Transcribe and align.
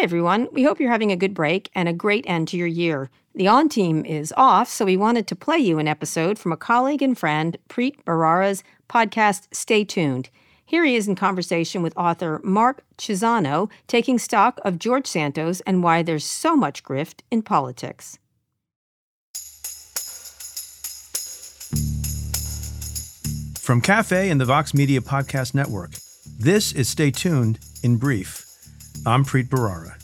Hi, 0.00 0.04
everyone. 0.04 0.48
We 0.50 0.62
hope 0.62 0.80
you're 0.80 0.90
having 0.90 1.12
a 1.12 1.16
good 1.16 1.34
break 1.34 1.68
and 1.74 1.86
a 1.86 1.92
great 1.92 2.24
end 2.26 2.48
to 2.48 2.56
your 2.56 2.66
year. 2.66 3.10
The 3.34 3.48
On 3.48 3.68
team 3.68 4.02
is 4.06 4.32
off, 4.34 4.66
so 4.66 4.86
we 4.86 4.96
wanted 4.96 5.26
to 5.26 5.36
play 5.36 5.58
you 5.58 5.78
an 5.78 5.86
episode 5.86 6.38
from 6.38 6.52
a 6.52 6.56
colleague 6.56 7.02
and 7.02 7.18
friend, 7.18 7.58
Preet 7.68 8.02
Bharara's 8.04 8.64
podcast, 8.88 9.48
Stay 9.52 9.84
Tuned. 9.84 10.30
Here 10.64 10.86
he 10.86 10.96
is 10.96 11.06
in 11.06 11.16
conversation 11.16 11.82
with 11.82 11.94
author 11.98 12.40
Mark 12.42 12.82
Chiusano, 12.96 13.70
taking 13.88 14.18
stock 14.18 14.58
of 14.64 14.78
George 14.78 15.06
Santos 15.06 15.60
and 15.66 15.82
why 15.82 16.02
there's 16.02 16.24
so 16.24 16.56
much 16.56 16.82
grift 16.82 17.20
in 17.30 17.42
politics. 17.42 18.18
From 23.60 23.82
Cafe 23.82 24.30
and 24.30 24.40
the 24.40 24.46
Vox 24.46 24.72
Media 24.72 25.02
Podcast 25.02 25.54
Network, 25.54 25.90
this 26.38 26.72
is 26.72 26.88
Stay 26.88 27.10
Tuned 27.10 27.58
in 27.82 27.98
Brief. 27.98 28.49
I'm 29.06 29.24
Preet 29.24 29.48
Bharara. 29.48 29.94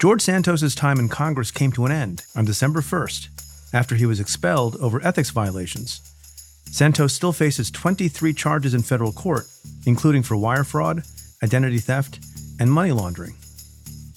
George 0.00 0.22
Santos' 0.22 0.74
time 0.74 0.98
in 0.98 1.08
Congress 1.08 1.52
came 1.52 1.70
to 1.70 1.86
an 1.86 1.92
end 1.92 2.24
on 2.34 2.44
December 2.44 2.80
1st 2.80 3.28
after 3.72 3.94
he 3.94 4.06
was 4.06 4.18
expelled 4.18 4.74
over 4.80 5.00
ethics 5.06 5.30
violations. 5.30 6.00
Santos 6.64 7.12
still 7.12 7.32
faces 7.32 7.70
23 7.70 8.32
charges 8.32 8.74
in 8.74 8.82
federal 8.82 9.12
court, 9.12 9.46
including 9.86 10.24
for 10.24 10.36
wire 10.36 10.64
fraud, 10.64 11.04
identity 11.44 11.78
theft, 11.78 12.18
and 12.58 12.72
money 12.72 12.90
laundering. 12.90 13.36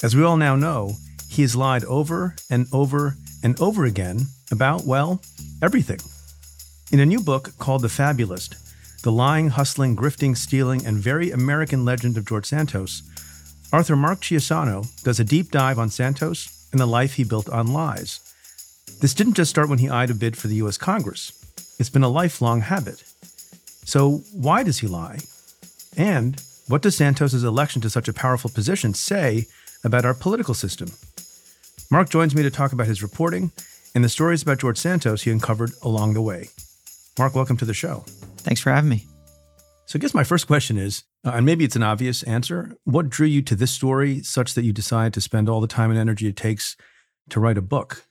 As 0.02 0.16
we 0.16 0.24
all 0.24 0.38
now 0.38 0.56
know, 0.56 0.94
he 1.30 1.44
has 1.44 1.56
lied 1.56 1.86
over 1.86 2.36
and 2.50 2.66
over 2.74 3.14
and 3.44 3.60
over 3.62 3.86
again 3.86 4.22
about, 4.52 4.86
well, 4.86 5.22
everything. 5.62 6.00
In 6.92 7.00
a 7.00 7.06
new 7.06 7.20
book 7.20 7.52
called 7.60 7.84
The 7.84 7.90
Fabulist, 7.90 8.56
the 9.04 9.12
lying, 9.12 9.50
hustling, 9.50 9.96
grifting, 9.96 10.36
stealing, 10.36 10.84
and 10.88 10.98
very 10.98 11.30
American 11.30 11.86
legend 11.86 12.18
of 12.18 12.26
George 12.26 12.48
Santos, 12.48 13.04
Author 13.76 13.98
Mark 13.98 14.22
Chiusano 14.22 14.88
does 15.04 15.20
a 15.20 15.26
deep 15.26 15.52
dive 15.52 15.78
on 15.78 15.90
Santos 15.90 16.66
and 16.72 16.80
the 16.80 16.86
life 16.86 17.16
he 17.16 17.26
built 17.26 17.50
on 17.50 17.74
lies. 17.74 18.22
This 19.02 19.14
didn't 19.14 19.34
just 19.34 19.50
start 19.50 19.68
when 19.68 19.80
he 19.80 19.90
eyed 19.90 20.10
a 20.10 20.14
bid 20.14 20.38
for 20.38 20.48
the 20.48 20.56
U.S. 20.56 20.78
Congress, 20.78 21.34
it's 21.78 21.90
been 21.90 22.02
a 22.02 22.08
lifelong 22.08 22.62
habit. 22.62 23.04
So, 23.84 24.22
why 24.32 24.64
does 24.64 24.80
he 24.80 24.88
lie? 24.88 25.20
And 25.98 26.42
what 26.70 26.84
does 26.84 26.96
Santos' 26.96 27.34
election 27.44 27.82
to 27.82 27.90
such 27.90 28.08
a 28.08 28.14
powerful 28.14 28.50
position 28.50 28.94
say 28.94 29.46
about 29.84 30.06
our 30.06 30.14
political 30.14 30.54
system? 30.54 30.88
Mark 31.92 32.10
joins 32.10 32.34
me 32.34 32.44
to 32.44 32.50
talk 32.50 32.72
about 32.72 32.88
his 32.88 33.04
reporting 33.04 33.52
and 33.94 34.06
the 34.06 34.10
stories 34.10 34.42
about 34.42 34.60
George 34.60 34.78
Santos 34.78 35.24
he 35.24 35.32
uncovered 35.32 35.72
along 35.82 36.14
the 36.14 36.22
way. 36.22 36.48
Mark, 37.20 37.36
welcome 37.36 37.58
to 37.58 37.66
the 37.66 37.74
show. 37.74 38.06
Thanks 38.38 38.62
for 38.62 38.72
having 38.72 38.90
me. 38.90 39.06
So, 39.88 39.98
I 39.98 40.00
guess 40.00 40.14
my 40.14 40.24
first 40.24 40.48
question 40.48 40.78
is 40.78 41.04
uh, 41.26 41.32
and 41.32 41.46
maybe 41.46 41.66
it's 41.66 41.76
an 41.76 41.84
obvious 41.84 42.24
answer. 42.24 42.78
What 42.84 43.10
drew 43.10 43.28
you 43.28 43.42
to 43.44 43.56
this 43.56 43.72
story 43.72 44.22
such 44.22 44.54
that 44.54 44.64
you 44.64 44.72
decide 44.72 45.14
to 45.14 45.22
spend 45.22 45.50
all 45.50 45.60
the 45.60 45.68
time 45.68 45.90
and 45.90 46.00
energy 46.00 46.28
it 46.28 46.36
takes 46.36 46.78
to 47.30 47.40
write 47.40 47.58
a 47.58 47.62
book? 47.62 48.06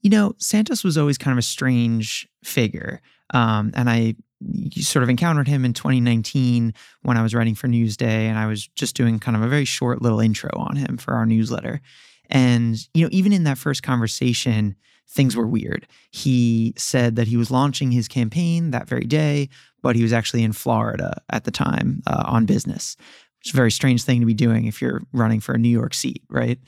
You 0.00 0.10
know, 0.10 0.34
Santos 0.38 0.84
was 0.84 0.96
always 0.96 1.18
kind 1.18 1.32
of 1.32 1.38
a 1.38 1.42
strange 1.42 2.28
figure. 2.44 3.00
Um, 3.34 3.72
and 3.74 3.90
I 3.90 4.14
sort 4.76 5.02
of 5.02 5.08
encountered 5.08 5.48
him 5.48 5.64
in 5.64 5.72
2019 5.72 6.72
when 7.02 7.16
I 7.16 7.22
was 7.22 7.34
writing 7.34 7.56
for 7.56 7.66
Newsday, 7.66 8.28
and 8.28 8.38
I 8.38 8.46
was 8.46 8.68
just 8.68 8.94
doing 8.94 9.18
kind 9.18 9.36
of 9.36 9.42
a 9.42 9.48
very 9.48 9.64
short 9.64 10.00
little 10.00 10.20
intro 10.20 10.50
on 10.54 10.76
him 10.76 10.96
for 10.96 11.14
our 11.14 11.26
newsletter. 11.26 11.80
And, 12.30 12.76
you 12.94 13.02
know, 13.02 13.08
even 13.10 13.32
in 13.32 13.44
that 13.44 13.58
first 13.58 13.82
conversation, 13.82 14.76
things 15.08 15.34
were 15.34 15.46
weird. 15.46 15.88
He 16.10 16.74
said 16.76 17.16
that 17.16 17.26
he 17.26 17.36
was 17.36 17.50
launching 17.50 17.90
his 17.90 18.06
campaign 18.06 18.70
that 18.70 18.88
very 18.88 19.04
day, 19.04 19.48
but 19.82 19.96
he 19.96 20.02
was 20.02 20.12
actually 20.12 20.42
in 20.42 20.52
Florida 20.52 21.22
at 21.30 21.44
the 21.44 21.50
time 21.50 22.02
uh, 22.06 22.24
on 22.26 22.46
business. 22.46 22.96
It's 23.40 23.52
a 23.52 23.56
very 23.56 23.70
strange 23.70 24.02
thing 24.02 24.20
to 24.20 24.26
be 24.26 24.34
doing 24.34 24.66
if 24.66 24.82
you're 24.82 25.02
running 25.12 25.40
for 25.40 25.54
a 25.54 25.58
New 25.58 25.68
York 25.68 25.94
seat, 25.94 26.22
right? 26.28 26.58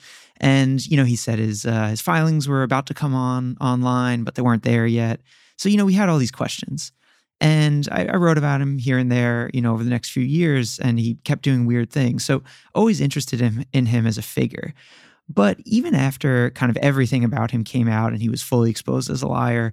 And 0.41 0.85
you 0.87 0.97
know, 0.97 1.05
he 1.05 1.17
said 1.17 1.39
his 1.39 1.67
uh, 1.67 1.89
his 1.89 2.01
filings 2.01 2.49
were 2.49 2.63
about 2.63 2.87
to 2.87 2.95
come 2.95 3.15
on 3.15 3.57
online, 3.61 4.25
but 4.25 4.35
they 4.35 4.43
weren't 4.43 4.63
there 4.63 4.87
yet. 4.87 5.21
So 5.57 5.69
you 5.69 5.77
know, 5.77 5.85
we 5.85 5.95
had 5.95 6.09
all 6.09 6.19
these 6.19 6.31
questions, 6.31 6.93
and 7.41 7.89
I, 7.91 8.07
I 8.07 8.17
wrote 8.17 8.39
about 8.39 8.61
him 8.61 8.79
here 8.79 8.99
and 8.99 9.11
there, 9.11 9.51
you 9.53 9.61
know, 9.61 9.73
over 9.73 9.83
the 9.83 9.91
next 9.91 10.11
few 10.11 10.23
years, 10.23 10.79
and 10.79 10.99
he 10.99 11.17
kept 11.25 11.43
doing 11.43 11.67
weird 11.67 11.91
things. 11.91 12.25
So 12.25 12.43
always 12.75 13.01
interested 13.01 13.41
in, 13.41 13.67
in 13.73 13.87
him 13.87 14.07
as 14.07 14.19
a 14.19 14.23
figure. 14.23 14.75
But 15.29 15.59
even 15.65 15.95
after 15.95 16.51
kind 16.51 16.71
of 16.71 16.77
everything 16.79 17.25
about 17.25 17.51
him 17.51 17.65
came 17.65 17.89
out 17.89 18.13
and 18.13 18.21
he 18.21 18.29
was 18.29 18.43
fully 18.43 18.71
exposed 18.71 19.09
as 19.11 19.23
a 19.23 19.29
liar, 19.29 19.73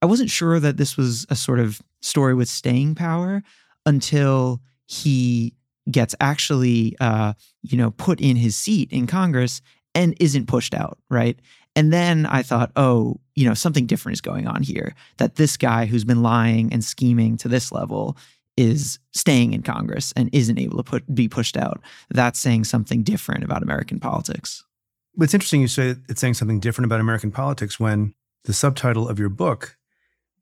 I 0.00 0.06
wasn't 0.06 0.30
sure 0.30 0.60
that 0.60 0.76
this 0.76 0.96
was 0.96 1.26
a 1.28 1.36
sort 1.36 1.58
of 1.58 1.80
story 2.02 2.34
with 2.34 2.48
staying 2.48 2.94
power 2.94 3.42
until 3.84 4.60
he 4.86 5.54
gets 5.90 6.14
actually, 6.20 6.96
uh, 7.00 7.32
you 7.62 7.76
know, 7.76 7.90
put 7.92 8.20
in 8.20 8.36
his 8.36 8.56
seat 8.56 8.92
in 8.92 9.06
Congress 9.06 9.60
and 9.94 10.14
isn't 10.20 10.46
pushed 10.46 10.74
out, 10.74 10.98
right? 11.10 11.38
And 11.74 11.92
then 11.92 12.26
I 12.26 12.42
thought, 12.42 12.72
oh, 12.76 13.20
you 13.34 13.46
know, 13.48 13.54
something 13.54 13.86
different 13.86 14.14
is 14.14 14.20
going 14.20 14.46
on 14.46 14.62
here. 14.62 14.94
That 15.18 15.36
this 15.36 15.56
guy 15.56 15.86
who's 15.86 16.04
been 16.04 16.22
lying 16.22 16.72
and 16.72 16.84
scheming 16.84 17.36
to 17.38 17.48
this 17.48 17.72
level 17.72 18.16
is 18.56 18.98
staying 19.12 19.52
in 19.52 19.62
Congress 19.62 20.12
and 20.16 20.28
isn't 20.32 20.58
able 20.58 20.76
to 20.78 20.82
put 20.82 21.14
be 21.14 21.28
pushed 21.28 21.56
out. 21.56 21.80
That's 22.10 22.38
saying 22.38 22.64
something 22.64 23.02
different 23.02 23.44
about 23.44 23.62
American 23.62 24.00
politics. 24.00 24.64
It's 25.20 25.34
interesting 25.34 25.60
you 25.60 25.68
say 25.68 25.96
it's 26.08 26.20
saying 26.20 26.34
something 26.34 26.60
different 26.60 26.86
about 26.86 27.00
American 27.00 27.30
politics 27.30 27.78
when 27.78 28.14
the 28.44 28.52
subtitle 28.52 29.08
of 29.08 29.18
your 29.18 29.28
book 29.28 29.77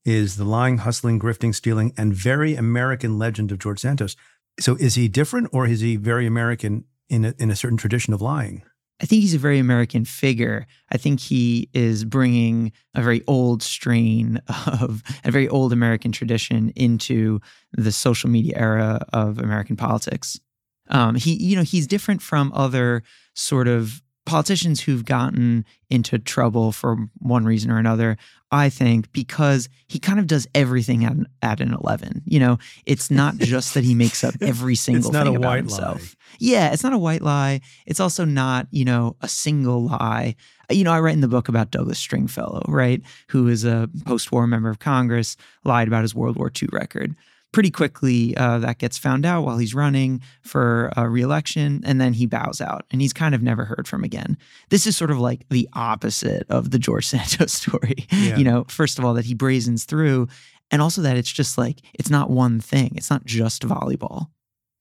is 0.07 0.37
The 0.37 0.45
Lying, 0.45 0.79
Hustling, 0.79 1.19
Grifting, 1.19 1.55
Stealing, 1.55 1.93
and 1.99 2.15
Very 2.15 2.55
American 2.55 3.19
Legend 3.19 3.53
of 3.53 3.59
George 3.59 3.81
Santos. 3.81 4.17
So 4.61 4.77
is 4.77 4.95
he 4.95 5.09
different 5.09 5.51
or 5.53 5.67
is 5.67 5.81
he 5.81 5.97
very 5.97 6.27
American 6.27 6.85
in 7.11 7.25
a, 7.25 7.35
in 7.39 7.51
a 7.51 7.57
certain 7.57 7.77
tradition 7.77 8.15
of 8.15 8.23
lying? 8.23 8.63
I 9.03 9.05
think 9.05 9.21
he's 9.21 9.35
a 9.35 9.39
very 9.39 9.59
American 9.59 10.07
figure. 10.07 10.67
I 10.91 10.97
think 10.97 11.21
he 11.21 11.69
is 11.75 12.05
bringing 12.05 12.73
a 12.95 13.03
very 13.03 13.23
old 13.27 13.63
strain 13.63 14.41
of 14.81 15.03
a 15.25 15.31
very 15.31 15.49
old 15.49 15.73
American 15.73 16.13
tradition 16.13 16.71
into 16.77 17.41
the 17.73 17.93
social 17.93 18.31
media 18.31 18.57
era 18.57 19.05
of 19.13 19.39
American 19.39 19.77
politics. 19.77 20.41
Um, 20.89 21.17
he, 21.17 21.35
you 21.35 21.57
know, 21.57 21.63
he's 21.63 21.87
different 21.87 22.23
from 22.23 22.53
other 22.55 23.03
sort 23.35 23.69
of 23.69 24.03
politicians 24.27 24.81
who've 24.81 25.05
gotten 25.05 25.65
into 25.89 26.19
trouble 26.19 26.73
for 26.73 26.97
one 27.19 27.45
reason 27.45 27.71
or 27.71 27.79
another, 27.79 28.19
I 28.51 28.69
think, 28.69 29.11
because 29.13 29.69
he 29.87 29.99
kind 29.99 30.19
of 30.19 30.27
does 30.27 30.47
everything 30.55 31.05
at 31.05 31.13
an, 31.13 31.27
at 31.41 31.61
an 31.61 31.73
11. 31.73 32.23
You 32.27 32.41
know, 32.41 32.59
it's 32.85 33.11
not 33.11 33.37
just 33.39 33.75
that 33.75 33.85
he 33.85 33.95
makes 33.95 34.23
up 34.23 34.35
every 34.43 34.75
single 34.75 35.11
thing 35.11 35.37
about 35.37 35.57
himself. 35.57 36.01
Lie. 36.01 36.37
Yeah, 36.39 36.73
it's 36.73 36.83
not 36.83 36.93
a 36.93 36.99
white 36.99 37.23
lie. 37.23 37.61
It's 37.87 38.01
also 38.01 38.25
not, 38.25 38.67
you 38.71 38.85
know, 38.85 39.17
a 39.23 39.29
single 39.29 39.87
lie. 39.87 40.35
You 40.69 40.85
know, 40.85 40.93
I 40.93 41.01
write 41.01 41.15
in 41.15 41.21
the 41.21 41.29
book 41.29 41.49
about 41.49 41.71
Douglas 41.71 41.99
Stringfellow, 41.99 42.65
right, 42.69 43.01
who 43.29 43.49
is 43.49 43.65
a 43.65 43.89
post 44.05 44.33
war 44.33 44.47
member 44.47 44.69
of 44.69 44.81
Congress, 44.81 45.37
lied 45.65 45.89
about 45.89 46.03
his 46.03 46.15
World 46.15 46.37
War 46.37 46.51
II 46.51 46.69
record 46.73 47.15
pretty 47.57 47.71
quickly 47.71 48.37
uh, 48.37 48.59
that 48.59 48.77
gets 48.77 48.99
found 48.99 49.25
out 49.25 49.43
while 49.43 49.57
he's 49.57 49.75
running 49.75 50.21
for 50.43 50.93
a 50.95 51.09
reelection 51.09 51.81
and 51.87 51.99
then 51.99 52.13
he 52.13 52.27
bows 52.27 52.61
out 52.61 52.85
and 52.91 53.01
he's 53.01 53.15
kind 53.15 53.35
of 53.35 53.41
never 53.41 53.65
heard 53.65 53.89
from 53.89 54.05
again. 54.05 54.37
This 54.69 54.87
is 54.87 54.95
sort 54.95 55.11
of 55.11 55.19
like 55.19 55.49
the 55.49 55.67
opposite 55.73 56.45
of 56.51 56.71
the 56.71 56.79
george 56.79 57.07
santos 57.13 57.55
story 57.55 58.07
yeah. 58.11 58.37
you 58.37 58.45
know 58.45 58.65
first 58.69 58.99
of 58.99 59.07
all 59.07 59.15
that 59.15 59.25
he 59.25 59.35
brazens 59.35 59.87
through 59.87 60.29
and 60.71 60.83
also 60.83 61.01
that 61.01 61.17
it's 61.17 61.33
just 61.33 61.57
like 61.57 61.81
it's 61.95 62.11
not 62.11 62.29
one 62.29 62.61
thing 62.61 62.93
it's 62.95 63.09
not 63.09 63.25
just 63.25 63.63
volleyball. 63.63 64.27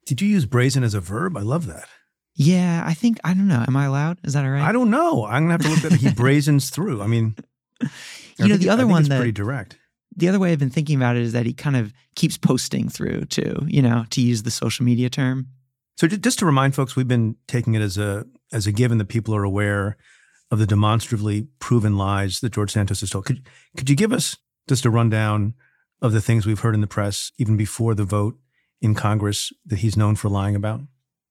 Did 0.06 0.19
you 0.19 0.28
use 0.28 0.46
brazen 0.46 0.84
as 0.84 0.94
a 0.94 1.00
verb? 1.00 1.38
I 1.38 1.44
love 1.44 1.68
that. 1.68 1.88
Yeah 2.36 2.84
i 2.86 2.94
think 2.94 3.19
i 3.24 3.34
don't 3.34 3.47
know 3.47 3.63
am 3.66 3.78
i 3.78 3.86
allowed? 3.86 4.19
Is 4.25 4.34
that 4.34 4.44
all 4.44 4.52
right? 4.52 4.62
I 4.62 4.74
don't 4.74 4.90
know. 4.90 5.25
I'm 5.25 5.44
gonna 5.44 5.53
have 5.53 5.62
to 5.62 5.69
look 5.69 5.94
at 5.94 6.00
he 6.02 6.07
brazens 6.24 6.72
through. 6.72 7.02
I 7.02 7.07
mean 7.07 7.38
you 8.38 8.50
know 8.50 8.57
the 8.57 8.68
other 8.68 8.86
one 8.86 9.03
that 9.03 9.16
pretty 9.16 9.31
direct 9.31 9.78
the 10.15 10.29
other 10.29 10.39
way 10.39 10.51
I've 10.51 10.59
been 10.59 10.69
thinking 10.69 10.95
about 10.95 11.15
it 11.15 11.23
is 11.23 11.33
that 11.33 11.45
he 11.45 11.53
kind 11.53 11.75
of 11.75 11.93
keeps 12.15 12.37
posting 12.37 12.89
through 12.89 13.25
too, 13.25 13.65
you 13.67 13.81
know, 13.81 14.05
to 14.11 14.21
use 14.21 14.43
the 14.43 14.51
social 14.51 14.85
media 14.85 15.09
term. 15.09 15.47
So 15.97 16.07
just 16.07 16.39
to 16.39 16.45
remind 16.45 16.75
folks, 16.75 16.95
we've 16.95 17.07
been 17.07 17.35
taking 17.47 17.73
it 17.73 17.81
as 17.81 17.97
a 17.97 18.25
as 18.51 18.67
a 18.67 18.71
given 18.71 18.97
that 18.97 19.05
people 19.05 19.35
are 19.35 19.43
aware 19.43 19.97
of 20.51 20.59
the 20.59 20.65
demonstrably 20.65 21.47
proven 21.59 21.97
lies 21.97 22.39
that 22.39 22.53
George 22.53 22.71
Santos 22.71 23.01
has 23.01 23.09
told. 23.09 23.25
Could 23.25 23.47
could 23.77 23.89
you 23.89 23.95
give 23.95 24.13
us 24.13 24.38
just 24.67 24.85
a 24.85 24.89
rundown 24.89 25.53
of 26.01 26.12
the 26.12 26.21
things 26.21 26.45
we've 26.45 26.59
heard 26.59 26.75
in 26.75 26.81
the 26.81 26.88
press 26.88 27.31
even 27.38 27.57
before 27.57 27.95
the 27.95 28.03
vote 28.03 28.38
in 28.81 28.94
Congress 28.94 29.53
that 29.65 29.79
he's 29.79 29.97
known 29.97 30.15
for 30.15 30.29
lying 30.29 30.56
about? 30.56 30.81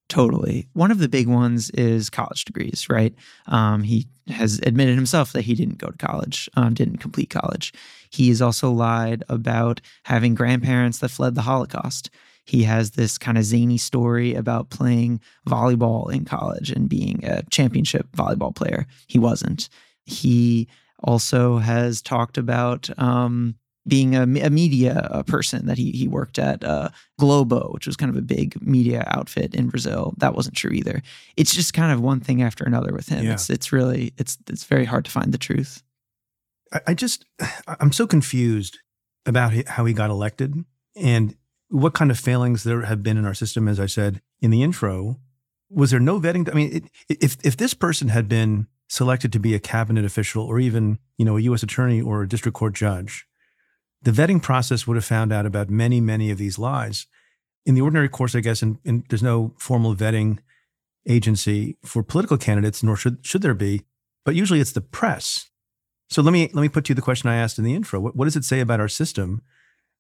Totally. 0.09 0.69
One 0.75 0.91
of 0.91 0.99
the 0.99 1.09
big 1.09 1.29
ones 1.29 1.71
is 1.71 2.11
college 2.11 2.45
degrees, 2.45 2.89
right? 2.91 3.15
Um, 3.47 3.83
he 3.83 4.07
has 4.29 4.61
admitted 4.63 4.97
himself 4.97 5.33
that 5.33 5.43
he 5.43 5.55
didn't 5.55 5.79
go 5.79 5.89
to 5.89 5.97
college, 5.97 6.49
um, 6.57 6.75
didn't 6.75 6.99
complete 6.99 7.31
college. 7.31 7.73
He 8.15 8.29
has 8.29 8.41
also 8.41 8.71
lied 8.71 9.25
about 9.29 9.81
having 10.05 10.37
grandparents 10.37 11.01
that 11.01 11.11
fled 11.11 11.35
the 11.35 11.43
Holocaust. 11.43 12.11
He 12.45 12.63
has 12.63 12.93
this 12.93 13.19
kind 13.19 13.37
of 13.37 13.45
zany 13.45 13.77
story 13.77 14.35
about 14.35 14.71
playing 14.71 15.21
volleyball 15.49 16.13
in 16.13 16.25
college 16.25 16.71
and 16.71 16.89
being 16.89 17.25
a 17.25 17.43
championship 17.51 18.07
volleyball 18.13 18.55
player. 18.55 18.87
He 19.09 19.19
wasn't. 19.19 19.69
He 20.05 20.69
also 21.03 21.59
has 21.59 22.01
talked 22.01 22.39
about 22.39 22.89
um, 23.01 23.57
being 23.87 24.15
a, 24.15 24.23
a 24.23 24.51
media 24.51 25.25
person 25.27 25.67
that 25.67 25.77
he 25.77 25.91
he 25.91 26.07
worked 26.07 26.39
at 26.39 26.63
uh, 26.63 26.91
Globo, 27.19 27.71
which 27.73 27.89
was 27.89 27.97
kind 27.97 28.11
of 28.11 28.17
a 28.17 28.23
big 28.23 28.61
media 28.63 29.03
outfit 29.09 29.57
in 29.57 29.69
Brazil. 29.69 30.15
That 30.19 30.37
wasn't 30.37 30.57
true 30.57 30.71
either. 30.71 31.03
It's 31.37 31.55
just 31.55 31.75
kind 31.75 31.93
of 31.93 32.01
one 32.01 32.21
thing 32.21 32.43
after 32.43 32.63
another 32.63 32.93
with 32.93 33.09
him. 33.09 33.25
Yeah. 33.25 33.33
It's 33.33 33.51
it's 33.51 33.73
really 33.73 34.13
it's 34.19 34.39
it's 34.49 34.65
very 34.65 34.85
hard 34.85 35.05
to 35.07 35.11
find 35.11 35.33
the 35.33 35.39
truth. 35.39 35.83
I, 36.87 36.95
just, 36.95 37.25
I'm 37.81 37.93
so 37.93 38.07
confused 38.07 38.79
about 39.27 39.53
how 39.69 39.85
he 39.85 39.93
got 39.93 40.11
elected 40.11 40.65
and 40.97 41.37
what 41.69 41.95
kind 41.95 42.11
of 42.11 42.19
failings 42.19 42.65
there 42.65 42.83
have 42.83 43.03
been 43.03 43.17
in 43.17 43.25
our 43.25 43.35
system. 43.35 43.69
As 43.69 43.81
I 43.81 43.87
said 43.87 44.21
in 44.41 44.51
the 44.51 44.63
intro, 44.63 45.19
was 45.71 45.91
there 45.91 46.01
no 46.01 46.21
vetting? 46.21 46.49
I 46.51 46.55
mean, 46.55 46.77
it, 47.09 47.19
if 47.21 47.37
if 47.45 47.57
this 47.57 47.75
person 47.75 48.09
had 48.09 48.29
been 48.29 48.67
selected 48.89 49.33
to 49.33 49.41
be 49.41 49.55
a 49.55 49.61
cabinet 49.61 50.05
official 50.05 50.45
or 50.45 50.61
even 50.61 50.99
you 51.19 51.25
know 51.25 51.37
a 51.37 51.41
U.S. 51.43 51.63
attorney 51.63 52.01
or 52.01 52.23
a 52.23 52.29
district 52.29 52.57
court 52.57 52.75
judge, 52.75 53.27
the 54.03 54.13
vetting 54.13 54.43
process 54.43 54.87
would 54.87 54.97
have 54.97 55.05
found 55.05 55.33
out 55.33 55.47
about 55.47 55.71
many 55.71 56.01
many 56.01 56.31
of 56.31 56.39
these 56.39 56.59
lies. 56.59 57.07
In 57.67 57.75
the 57.75 57.81
ordinary 57.81 58.11
course, 58.11 58.35
I 58.35 58.41
guess, 58.41 58.61
and, 58.61 58.79
and 58.85 59.05
there's 59.09 59.23
no 59.23 59.55
formal 59.59 59.95
vetting 59.95 60.39
agency 61.09 61.79
for 61.83 62.03
political 62.03 62.37
candidates, 62.37 62.83
nor 62.83 62.97
should 62.97 63.25
should 63.27 63.43
there 63.43 63.55
be. 63.55 63.83
But 64.25 64.35
usually, 64.35 64.61
it's 64.61 64.73
the 64.73 64.81
press. 64.81 65.51
So 66.15 66.23
let 66.23 66.31
me 66.31 66.49
let 66.53 66.63
me 66.63 66.69
put 66.69 66.85
to 66.85 66.91
you 66.91 66.95
the 66.95 67.03
question 67.03 67.29
I 67.29 67.35
asked 67.35 67.59
in 67.59 67.65
the 67.65 67.75
intro. 67.75 67.99
What, 67.99 68.15
what 68.15 68.27
does 68.27 68.37
it 68.37 68.45
say 68.45 68.61
about 68.61 68.79
our 68.79 68.87
system 68.87 69.43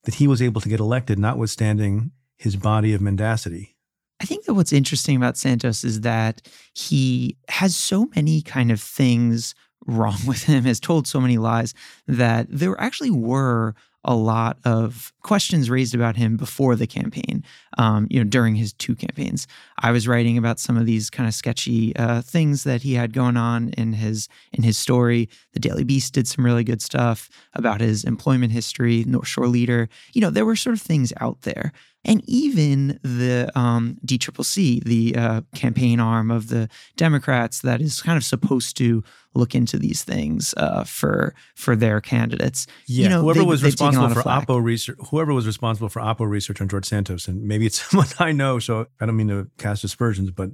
that 0.05 0.15
he 0.15 0.29
was 0.29 0.41
able 0.41 0.61
to 0.61 0.69
get 0.69 0.79
elected, 0.79 1.19
notwithstanding 1.19 2.13
his 2.39 2.55
body 2.55 2.95
of 2.95 3.01
mendacity? 3.01 3.75
I 4.21 4.25
think 4.25 4.45
that 4.45 4.55
what's 4.55 4.73
interesting 4.73 5.17
about 5.17 5.37
Santos 5.37 5.83
is 5.83 6.03
that 6.03 6.41
he 6.73 7.37
has 7.49 7.75
so 7.75 8.07
many 8.15 8.43
kind 8.43 8.71
of 8.71 8.81
things 8.81 9.57
wrong 9.89 10.19
with 10.29 10.45
him, 10.45 10.63
has 10.63 10.79
told 10.79 11.09
so 11.09 11.21
many 11.21 11.37
lies 11.37 11.75
that 12.07 12.47
there 12.49 12.81
actually 12.81 13.11
were 13.11 13.75
a 14.05 14.15
lot 14.15 14.59
of 14.65 15.13
questions 15.25 15.69
raised 15.69 15.95
about 15.95 16.17
him 16.17 16.37
before 16.37 16.77
the 16.77 16.87
campaign, 16.87 17.43
um, 17.79 18.07
you 18.11 18.23
know, 18.23 18.29
during 18.29 18.55
his 18.55 18.73
two 18.75 18.95
campaigns. 18.95 19.49
I 19.81 19.91
was 19.91 20.07
writing 20.07 20.39
about 20.39 20.61
some 20.61 20.77
of 20.77 20.87
these 20.87 21.11
kind 21.11 21.27
of 21.27 21.35
sketchy 21.35 21.97
uh, 21.97 22.23
things 22.23 22.63
that 22.63 22.83
he 22.83 22.95
had 22.95 23.13
going 23.13 23.37
on 23.37 23.71
in 23.71 23.95
his 23.95 24.29
in 24.53 24.63
his 24.63 24.79
story. 24.79 25.29
The 25.55 25.61
Daily 25.61 25.83
Beast 25.83 26.15
did 26.15 26.29
some 26.29 26.45
really 26.45 26.63
good 26.63 26.81
stuff 26.81 27.29
about 27.55 27.81
his 27.81 28.05
employment 28.05 28.53
history, 28.53 29.03
North 29.05 29.27
Shore 29.27 29.49
leader. 29.49 29.89
You 30.13 30.21
know, 30.21 30.31
there 30.31 30.47
were 30.47 30.57
sort 30.57 30.77
of 30.77 30.83
things 30.83 31.13
out 31.21 31.41
there. 31.43 31.73
And 32.07 32.23
even 32.29 33.01
the 33.03 33.51
um, 33.59 33.97
DCCC, 34.05 34.85
the 34.85 35.17
uh, 35.17 35.41
campaign 35.55 36.01
arm 36.01 36.31
of 36.31 36.49
the 36.49 36.69
Democrats, 36.97 37.61
that 37.61 37.81
is 37.81 38.03
kind 38.03 38.19
of 38.19 38.25
supposed 38.25 38.77
to 38.77 39.03
look 39.35 39.55
into 39.55 39.79
these 39.79 40.05
things 40.05 40.55
uh, 40.59 40.85
for 40.85 41.35
for 41.55 41.75
their 41.75 42.01
candidates. 42.03 42.67
Yeah, 42.87 43.05
you 43.05 43.09
know, 43.09 43.23
whoever 43.23 43.41
they- 43.41 43.47
was 43.47 43.63
they've 43.63 43.73
taken 43.75 43.87
a 43.87 43.89
responsible 44.09 44.15
for 44.17 44.23
flack. 44.23 44.47
Oppo 44.47 44.63
research, 44.63 44.99
whoever 45.15 45.33
was 45.33 45.47
responsible 45.47 45.89
for 45.89 46.03
Oppo 46.03 46.29
research 46.29 46.61
on 46.61 46.69
George 46.69 46.87
Santos, 46.87 47.29
and 47.29 47.45
maybe 47.45 47.67
it's 47.67 47.81
someone 47.91 48.09
I 48.19 48.33
know, 48.33 48.59
so 48.59 48.87
I 49.01 49.07
don't 49.07 49.17
mean 49.17 49.29
to 49.29 49.49
cast 49.59 49.85
aspersions, 49.85 50.33
but 50.33 50.51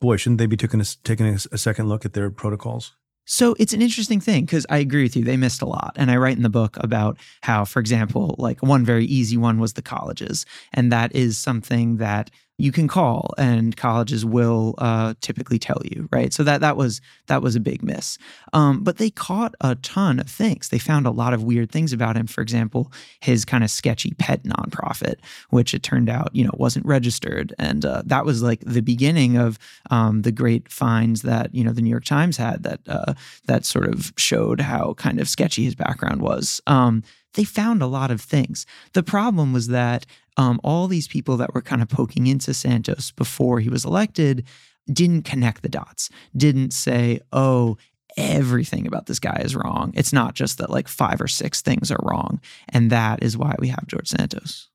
boy, 0.00 0.16
shouldn't 0.16 0.38
they 0.38 0.46
be 0.46 0.56
taking 0.56 0.80
a, 0.80 0.84
taking 1.04 1.26
a, 1.26 1.34
a 1.52 1.58
second 1.58 1.90
look 1.90 2.06
at 2.06 2.14
their 2.14 2.30
protocols? 2.30 2.96
So 3.26 3.54
it's 3.58 3.74
an 3.74 3.82
interesting 3.82 4.20
thing 4.20 4.46
because 4.46 4.64
I 4.70 4.78
agree 4.78 5.02
with 5.02 5.14
you. 5.14 5.24
They 5.24 5.36
missed 5.36 5.60
a 5.60 5.66
lot. 5.66 5.94
And 5.96 6.10
I 6.10 6.16
write 6.16 6.36
in 6.36 6.44
the 6.44 6.48
book 6.48 6.76
about 6.78 7.18
how, 7.42 7.64
for 7.64 7.80
example, 7.80 8.36
like 8.38 8.62
one 8.62 8.84
very 8.84 9.04
easy 9.04 9.36
one 9.36 9.58
was 9.58 9.72
the 9.72 9.82
colleges. 9.82 10.46
And 10.72 10.92
that 10.92 11.14
is 11.14 11.36
something 11.36 11.96
that 11.96 12.30
you 12.58 12.72
can 12.72 12.88
call 12.88 13.34
and 13.36 13.76
colleges 13.76 14.24
will 14.24 14.74
uh, 14.78 15.14
typically 15.20 15.58
tell 15.58 15.80
you, 15.84 16.08
right? 16.10 16.32
So 16.32 16.42
that 16.44 16.62
that 16.62 16.76
was 16.76 17.00
that 17.26 17.42
was 17.42 17.54
a 17.54 17.60
big 17.60 17.82
miss. 17.82 18.16
Um, 18.54 18.82
but 18.82 18.96
they 18.96 19.10
caught 19.10 19.54
a 19.60 19.74
ton 19.76 20.18
of 20.18 20.28
things. 20.28 20.70
They 20.70 20.78
found 20.78 21.06
a 21.06 21.10
lot 21.10 21.34
of 21.34 21.42
weird 21.42 21.70
things 21.70 21.92
about 21.92 22.16
him. 22.16 22.26
For 22.26 22.40
example, 22.40 22.90
his 23.20 23.44
kind 23.44 23.62
of 23.62 23.70
sketchy 23.70 24.14
pet 24.18 24.42
nonprofit, 24.44 25.16
which 25.50 25.74
it 25.74 25.82
turned 25.82 26.08
out 26.08 26.34
you 26.34 26.44
know 26.44 26.54
wasn't 26.54 26.86
registered, 26.86 27.54
and 27.58 27.84
uh, 27.84 28.02
that 28.06 28.24
was 28.24 28.42
like 28.42 28.60
the 28.60 28.82
beginning 28.82 29.36
of 29.36 29.58
um, 29.90 30.22
the 30.22 30.32
great 30.32 30.70
finds 30.70 31.22
that 31.22 31.54
you 31.54 31.62
know 31.62 31.72
the 31.72 31.82
New 31.82 31.90
York 31.90 32.04
Times 32.04 32.38
had 32.38 32.62
that 32.62 32.80
uh, 32.88 33.12
that 33.46 33.66
sort 33.66 33.86
of 33.86 34.14
showed 34.16 34.60
how 34.60 34.94
kind 34.94 35.20
of 35.20 35.28
sketchy 35.28 35.64
his 35.64 35.74
background 35.74 36.22
was. 36.22 36.60
Um, 36.66 37.02
they 37.36 37.44
found 37.44 37.80
a 37.82 37.86
lot 37.86 38.10
of 38.10 38.20
things. 38.20 38.66
The 38.92 39.02
problem 39.02 39.52
was 39.52 39.68
that 39.68 40.04
um, 40.36 40.60
all 40.64 40.88
these 40.88 41.06
people 41.06 41.36
that 41.36 41.54
were 41.54 41.62
kind 41.62 41.80
of 41.80 41.88
poking 41.88 42.26
into 42.26 42.52
Santos 42.52 43.12
before 43.12 43.60
he 43.60 43.68
was 43.68 43.84
elected 43.84 44.44
didn't 44.92 45.22
connect 45.22 45.62
the 45.62 45.68
dots, 45.68 46.10
didn't 46.36 46.72
say, 46.72 47.20
oh, 47.32 47.76
everything 48.16 48.86
about 48.86 49.06
this 49.06 49.18
guy 49.18 49.40
is 49.44 49.54
wrong. 49.54 49.92
It's 49.94 50.12
not 50.12 50.34
just 50.34 50.58
that 50.58 50.70
like 50.70 50.88
five 50.88 51.20
or 51.20 51.28
six 51.28 51.60
things 51.60 51.90
are 51.90 52.00
wrong. 52.02 52.40
And 52.68 52.90
that 52.90 53.22
is 53.22 53.36
why 53.36 53.54
we 53.58 53.68
have 53.68 53.86
George 53.86 54.08
Santos. 54.08 54.68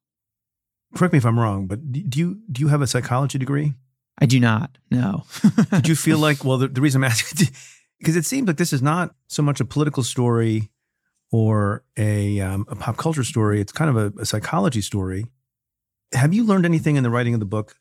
Correct 0.95 1.13
me 1.13 1.17
if 1.17 1.25
I'm 1.25 1.39
wrong, 1.39 1.67
but 1.67 1.91
do 1.91 2.19
you 2.19 2.41
do 2.51 2.61
you 2.61 2.67
have 2.67 2.81
a 2.81 2.87
psychology 2.87 3.37
degree? 3.37 3.73
I 4.19 4.25
do 4.25 4.39
not. 4.39 4.77
No. 4.91 5.23
Did 5.71 5.87
you 5.87 5.95
feel 5.95 6.17
like, 6.27 6.43
well, 6.43 6.57
the, 6.57 6.67
the 6.67 6.81
reason 6.81 7.01
I'm 7.01 7.09
asking, 7.09 7.47
because 7.99 8.17
it 8.17 8.25
seems 8.25 8.47
like 8.47 8.57
this 8.57 8.73
is 8.73 8.81
not 8.81 9.15
so 9.27 9.41
much 9.41 9.61
a 9.61 9.65
political 9.65 10.03
story 10.03 10.69
or 11.31 11.83
a, 11.97 12.39
um, 12.41 12.65
a 12.69 12.75
pop 12.75 12.97
culture 12.97 13.23
story. 13.23 13.61
It's 13.61 13.71
kind 13.71 13.89
of 13.89 13.97
a, 13.97 14.21
a 14.21 14.25
psychology 14.25 14.81
story. 14.81 15.25
Have 16.13 16.33
you 16.33 16.43
learned 16.43 16.65
anything 16.65 16.97
in 16.97 17.03
the 17.03 17.09
writing 17.09 17.33
of 17.33 17.39
the 17.39 17.45
book 17.45 17.77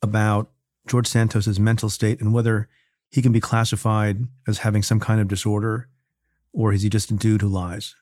about 0.00 0.50
George 0.86 1.06
Santos's 1.06 1.60
mental 1.60 1.90
state 1.90 2.20
and 2.20 2.32
whether 2.32 2.68
he 3.10 3.22
can 3.22 3.32
be 3.32 3.40
classified 3.40 4.24
as 4.46 4.58
having 4.58 4.82
some 4.82 5.00
kind 5.00 5.20
of 5.20 5.28
disorder, 5.28 5.88
or 6.52 6.72
is 6.72 6.82
he 6.82 6.88
just 6.88 7.10
a 7.10 7.14
dude 7.14 7.42
who 7.42 7.48
lies? 7.48 7.94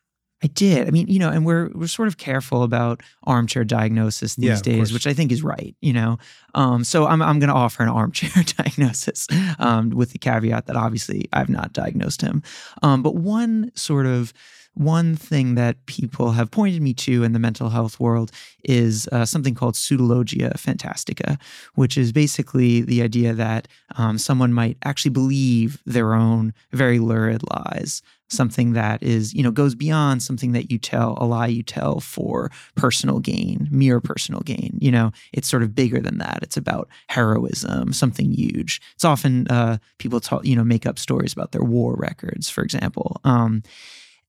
I 0.42 0.48
did. 0.48 0.86
I 0.86 0.90
mean, 0.90 1.08
you 1.08 1.18
know, 1.18 1.30
and 1.30 1.46
we're 1.46 1.70
we're 1.74 1.86
sort 1.86 2.08
of 2.08 2.18
careful 2.18 2.62
about 2.62 3.02
armchair 3.24 3.64
diagnosis 3.64 4.34
these 4.34 4.48
Yeah, 4.48 4.60
days, 4.60 4.92
which 4.92 5.06
I 5.06 5.14
think 5.14 5.32
is 5.32 5.42
right. 5.42 5.74
You 5.80 5.94
know, 5.94 6.18
um, 6.54 6.84
so 6.84 7.06
I'm 7.06 7.22
I'm 7.22 7.38
going 7.38 7.48
to 7.48 7.54
offer 7.54 7.82
an 7.82 7.88
armchair 7.88 8.44
diagnosis 8.58 9.26
um, 9.58 9.90
with 9.90 10.12
the 10.12 10.18
caveat 10.18 10.66
that 10.66 10.76
obviously 10.76 11.26
I've 11.32 11.48
not 11.48 11.72
diagnosed 11.72 12.20
him. 12.20 12.42
Um, 12.82 13.02
but 13.02 13.14
one 13.14 13.72
sort 13.74 14.04
of 14.04 14.34
one 14.76 15.16
thing 15.16 15.54
that 15.54 15.84
people 15.86 16.32
have 16.32 16.50
pointed 16.50 16.82
me 16.82 16.92
to 16.92 17.24
in 17.24 17.32
the 17.32 17.38
mental 17.38 17.70
health 17.70 17.98
world 17.98 18.30
is 18.62 19.08
uh, 19.10 19.24
something 19.24 19.54
called 19.54 19.74
pseudologia 19.74 20.52
fantastica, 20.58 21.38
which 21.76 21.96
is 21.96 22.12
basically 22.12 22.82
the 22.82 23.00
idea 23.00 23.32
that 23.32 23.68
um, 23.96 24.18
someone 24.18 24.52
might 24.52 24.76
actually 24.84 25.10
believe 25.10 25.80
their 25.86 26.12
own 26.12 26.52
very 26.72 26.98
lurid 26.98 27.42
lies. 27.50 28.02
Something 28.28 28.72
that 28.72 29.02
is 29.04 29.32
you 29.34 29.42
know 29.42 29.52
goes 29.52 29.76
beyond 29.76 30.20
something 30.20 30.50
that 30.50 30.68
you 30.70 30.78
tell 30.78 31.16
a 31.20 31.24
lie 31.24 31.46
you 31.46 31.62
tell 31.62 32.00
for 32.00 32.50
personal 32.74 33.20
gain 33.20 33.68
mere 33.70 34.00
personal 34.00 34.40
gain. 34.40 34.76
You 34.80 34.90
know 34.90 35.12
it's 35.32 35.48
sort 35.48 35.62
of 35.62 35.76
bigger 35.76 36.00
than 36.00 36.18
that. 36.18 36.40
It's 36.42 36.56
about 36.56 36.88
heroism 37.08 37.92
something 37.92 38.32
huge. 38.32 38.80
It's 38.94 39.04
often 39.04 39.46
uh, 39.46 39.78
people 39.98 40.18
talk 40.18 40.44
you 40.44 40.56
know 40.56 40.64
make 40.64 40.86
up 40.86 40.98
stories 40.98 41.32
about 41.32 41.52
their 41.52 41.62
war 41.62 41.94
records 41.96 42.50
for 42.50 42.64
example. 42.64 43.20
Um, 43.22 43.62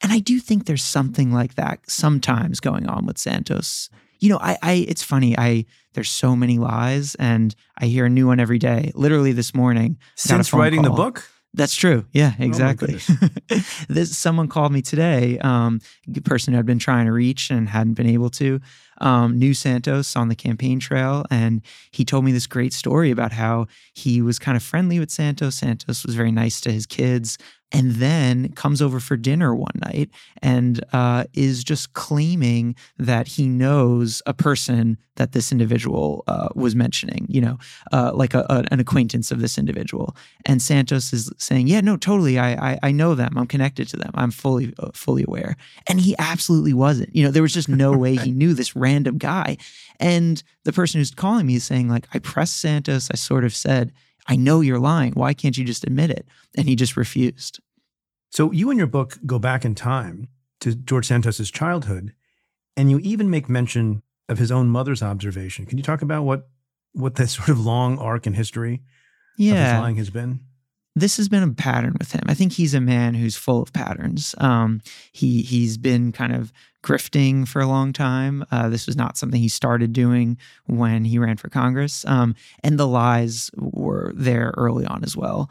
and 0.02 0.12
i 0.12 0.20
do 0.20 0.40
think 0.40 0.66
there's 0.66 0.84
something 0.84 1.32
like 1.32 1.56
that 1.56 1.80
sometimes 1.88 2.60
going 2.60 2.88
on 2.88 3.06
with 3.06 3.18
santos 3.18 3.90
you 4.20 4.30
know 4.30 4.40
I, 4.42 4.58
I 4.62 4.74
it's 4.88 5.04
funny 5.04 5.38
i 5.38 5.66
there's 5.94 6.10
so 6.10 6.36
many 6.36 6.58
lies 6.58 7.16
and 7.16 7.56
i 7.78 7.86
hear 7.86 8.06
a 8.06 8.10
new 8.10 8.28
one 8.28 8.40
every 8.40 8.60
day 8.60 8.92
literally 8.96 9.32
this 9.32 9.54
morning 9.54 9.98
Since 10.16 10.54
writing 10.54 10.82
the 10.82 10.90
book? 10.90 11.30
That's 11.58 11.76
true. 11.76 12.06
Yeah, 12.12 12.34
my 12.38 12.46
exactly. 12.46 13.00
this 13.90 14.16
someone 14.16 14.48
called 14.48 14.72
me 14.72 14.84
today. 14.84 15.40
Um, 15.40 15.82
person 16.24 16.54
who 16.54 16.58
had 16.58 16.68
been 16.68 16.78
trying 16.78 17.08
to 17.08 17.12
reach 17.12 17.50
and 17.50 17.68
hadn't 17.68 17.96
been 17.96 18.08
able 18.08 18.30
to. 18.32 18.62
Um, 19.00 19.38
knew 19.40 19.54
Santos 19.54 20.16
on 20.16 20.28
the 20.28 20.36
campaign 20.36 20.80
trail, 20.80 21.26
and 21.32 21.62
he 21.92 22.06
told 22.06 22.26
me 22.26 22.32
this 22.32 22.48
great 22.48 22.74
story 22.74 23.12
about 23.12 23.32
how 23.32 23.68
he 23.94 24.22
was 24.22 24.40
kind 24.40 24.56
of 24.56 24.64
friendly 24.64 25.00
with 25.00 25.10
Santos. 25.10 25.56
Santos 25.56 26.06
was 26.06 26.16
very 26.16 26.32
nice 26.32 26.62
to 26.62 26.72
his 26.72 26.86
kids, 26.86 27.38
and 27.72 27.96
then 27.96 28.50
comes 28.54 28.82
over 28.82 29.00
for 29.00 29.18
dinner 29.18 29.54
one 29.54 29.74
night 29.76 30.10
and 30.42 30.84
uh, 30.94 31.26
is 31.34 31.64
just 31.64 31.92
claiming 31.94 32.76
that 32.98 33.28
he 33.28 33.48
knows 33.48 34.22
a 34.26 34.34
person 34.34 34.98
that 35.18 35.32
this 35.34 35.52
individual 35.52 36.24
uh, 36.28 36.48
was 36.56 36.76
mentioning. 36.76 37.26
You 37.28 37.42
know, 37.42 37.58
uh, 37.92 38.12
like 38.14 38.34
a, 38.34 38.46
a- 38.50 38.64
an 38.72 38.80
acquaintance 38.80 39.32
of 39.32 39.42
this 39.42 39.58
individual. 39.58 40.16
And 40.46 40.62
Santos 40.62 41.12
is 41.12 41.32
saying, 41.38 41.68
"Yeah, 41.68 41.82
no, 41.82 41.98
totally. 41.98 42.40
I, 42.40 42.72
I 42.74 42.80
I 42.84 42.92
know 42.92 43.16
them. 43.16 43.38
I'm 43.38 43.48
connected 43.48 43.88
to 43.90 43.98
them. 43.98 44.12
I'm 44.14 44.32
fully 44.32 44.74
uh, 44.80 44.92
fully 44.94 45.26
aware." 45.28 45.58
And 45.90 46.00
he 46.00 46.16
absolutely 46.20 46.74
wasn't. 46.74 47.14
You 47.16 47.24
know, 47.26 47.32
there 47.32 47.42
was 47.44 47.54
just 47.54 47.68
no 47.70 47.92
way 47.98 48.16
he 48.16 48.32
knew 48.40 48.54
this 48.54 48.76
random 48.76 49.18
guy. 49.18 49.58
And 50.00 50.42
the 50.64 50.72
person 50.72 51.00
who's 51.02 51.12
calling 51.12 51.48
me 51.48 51.56
is 51.56 51.64
saying, 51.64 51.90
like, 51.90 52.08
I 52.14 52.20
pressed 52.20 52.60
Santos. 52.60 53.10
I 53.12 53.16
sort 53.18 53.44
of 53.44 53.56
said, 53.56 53.92
"I 54.28 54.36
know 54.36 54.62
you're 54.62 54.80
lying. 54.80 55.14
Why 55.14 55.34
can't 55.34 55.58
you 55.58 55.66
just 55.66 55.84
admit 55.84 56.10
it?" 56.10 56.28
And 56.56 56.68
he 56.68 56.76
just 56.76 56.98
refused. 56.98 57.60
So 58.30 58.52
you 58.52 58.70
in 58.70 58.78
your 58.78 58.88
book 58.88 59.18
go 59.26 59.40
back 59.40 59.66
in 59.66 59.76
time 59.76 60.28
to 60.60 60.76
George 60.76 61.08
Santos's 61.08 61.52
childhood, 61.52 62.14
and 62.76 62.92
you 62.92 63.00
even 63.00 63.30
make 63.30 63.48
mention 63.50 64.02
of 64.30 64.38
his 64.38 64.52
own 64.52 64.68
mother's 64.70 65.02
observation. 65.02 65.66
Can 65.66 65.78
you 65.78 65.84
talk 65.84 66.02
about 66.02 66.24
what 66.24 66.50
what 66.94 67.16
that 67.16 67.28
sort 67.38 67.50
of 67.50 67.60
long 67.60 67.98
arc 68.00 68.28
in 68.28 68.34
history 68.34 68.74
of 68.74 69.58
his 69.74 69.80
lying 69.82 69.96
has 69.98 70.10
been? 70.10 70.42
This 71.00 71.18
has 71.18 71.30
been 71.30 71.44
a 71.44 71.54
pattern 71.54 71.96
with 72.00 72.12
him. 72.12 72.24
I 72.28 72.34
think 72.34 72.54
he's 72.54 72.74
a 72.74 72.82
man 72.82 73.14
who's 73.14 73.36
full 73.36 73.62
of 73.62 73.72
patterns. 73.72 74.34
Um, 74.40 74.82
he 75.12 75.44
he's 75.44 75.78
been 75.78 76.12
kind 76.12 76.34
of 76.34 76.52
grifting 76.84 77.48
for 77.48 77.62
a 77.62 77.68
long 77.68 77.94
time. 77.94 78.46
Uh, 78.52 78.70
this 78.70 78.88
was 78.88 78.96
not 78.96 79.18
something 79.18 79.40
he 79.42 79.50
started 79.50 79.94
doing 79.94 80.38
when 80.66 81.06
he 81.06 81.20
ran 81.20 81.38
for 81.38 81.50
Congress, 81.50 82.06
um, 82.06 82.36
and 82.64 82.80
the 82.80 82.88
lies 82.88 83.52
were 83.58 84.12
there 84.16 84.54
early 84.58 84.86
on 84.86 85.04
as 85.04 85.16
well. 85.16 85.50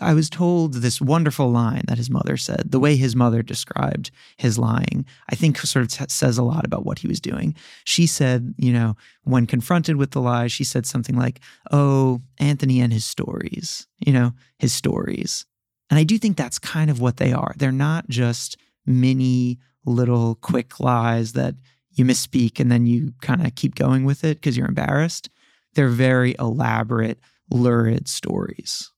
I 0.00 0.12
was 0.12 0.28
told 0.28 0.74
this 0.74 1.00
wonderful 1.00 1.50
line 1.50 1.82
that 1.86 1.98
his 1.98 2.10
mother 2.10 2.36
said. 2.36 2.72
The 2.72 2.80
way 2.80 2.96
his 2.96 3.14
mother 3.14 3.42
described 3.42 4.10
his 4.36 4.58
lying, 4.58 5.06
I 5.30 5.36
think 5.36 5.58
sort 5.58 5.84
of 5.84 5.90
t- 5.90 6.04
says 6.08 6.36
a 6.36 6.42
lot 6.42 6.64
about 6.64 6.84
what 6.84 6.98
he 6.98 7.06
was 7.06 7.20
doing. 7.20 7.54
She 7.84 8.06
said, 8.06 8.54
you 8.58 8.72
know, 8.72 8.96
when 9.22 9.46
confronted 9.46 9.96
with 9.96 10.10
the 10.10 10.20
lie, 10.20 10.48
she 10.48 10.64
said 10.64 10.84
something 10.84 11.16
like, 11.16 11.40
Oh, 11.70 12.22
Anthony 12.38 12.80
and 12.80 12.92
his 12.92 13.04
stories, 13.04 13.86
you 14.04 14.12
know, 14.12 14.32
his 14.58 14.74
stories. 14.74 15.46
And 15.90 15.98
I 15.98 16.04
do 16.04 16.18
think 16.18 16.36
that's 16.36 16.58
kind 16.58 16.90
of 16.90 17.00
what 17.00 17.18
they 17.18 17.32
are. 17.32 17.54
They're 17.56 17.70
not 17.70 18.08
just 18.08 18.56
mini 18.84 19.58
little 19.84 20.34
quick 20.36 20.80
lies 20.80 21.34
that 21.34 21.54
you 21.92 22.04
misspeak 22.04 22.58
and 22.58 22.70
then 22.70 22.86
you 22.86 23.12
kind 23.22 23.46
of 23.46 23.54
keep 23.54 23.74
going 23.74 24.04
with 24.04 24.24
it 24.24 24.38
because 24.38 24.56
you're 24.56 24.66
embarrassed. 24.68 25.30
They're 25.74 25.88
very 25.88 26.34
elaborate, 26.38 27.20
lurid 27.50 28.08
stories. 28.08 28.90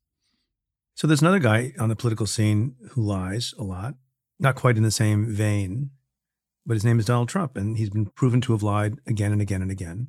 So 0.96 1.06
there's 1.06 1.20
another 1.20 1.38
guy 1.38 1.74
on 1.78 1.90
the 1.90 1.94
political 1.94 2.26
scene 2.26 2.74
who 2.92 3.02
lies 3.02 3.52
a 3.58 3.62
lot, 3.62 3.96
not 4.40 4.54
quite 4.54 4.78
in 4.78 4.82
the 4.82 4.90
same 4.90 5.26
vein, 5.26 5.90
but 6.64 6.72
his 6.72 6.86
name 6.86 6.98
is 6.98 7.04
Donald 7.04 7.28
Trump, 7.28 7.54
and 7.54 7.76
he's 7.76 7.90
been 7.90 8.06
proven 8.06 8.40
to 8.40 8.52
have 8.52 8.62
lied 8.62 8.94
again 9.06 9.30
and 9.30 9.42
again 9.42 9.60
and 9.60 9.70
again. 9.70 10.08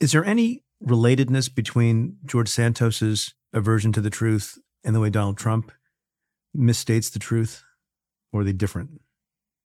Is 0.00 0.10
there 0.10 0.24
any 0.24 0.64
relatedness 0.84 1.54
between 1.54 2.16
George 2.26 2.48
Santos's 2.48 3.34
aversion 3.52 3.92
to 3.92 4.00
the 4.00 4.10
truth 4.10 4.58
and 4.82 4.92
the 4.92 5.00
way 5.00 5.08
Donald 5.08 5.38
Trump 5.38 5.70
misstates 6.56 7.12
the 7.12 7.20
truth, 7.20 7.62
or 8.32 8.40
are 8.40 8.44
they 8.44 8.52
different? 8.52 9.00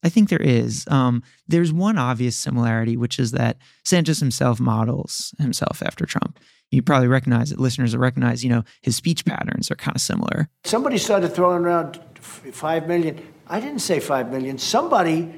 I 0.03 0.09
think 0.09 0.29
there 0.29 0.41
is. 0.41 0.85
Um, 0.89 1.23
there's 1.47 1.71
one 1.71 1.97
obvious 1.97 2.35
similarity, 2.35 2.97
which 2.97 3.19
is 3.19 3.31
that 3.31 3.57
Santos 3.83 4.19
himself 4.19 4.59
models 4.59 5.33
himself 5.39 5.81
after 5.81 6.05
Trump. 6.05 6.39
You 6.71 6.81
probably 6.81 7.07
recognize 7.07 7.51
it. 7.51 7.59
Listeners 7.59 7.95
will 7.95 8.01
recognize, 8.01 8.43
you 8.43 8.49
know, 8.49 8.63
his 8.81 8.95
speech 8.95 9.25
patterns 9.25 9.69
are 9.71 9.75
kind 9.75 9.95
of 9.95 10.01
similar. 10.01 10.49
Somebody 10.63 10.97
started 10.97 11.29
throwing 11.29 11.63
around 11.63 11.99
five 12.19 12.87
million. 12.87 13.25
I 13.47 13.59
didn't 13.59 13.79
say 13.79 13.99
five 13.99 14.31
million. 14.31 14.57
Somebody 14.57 15.33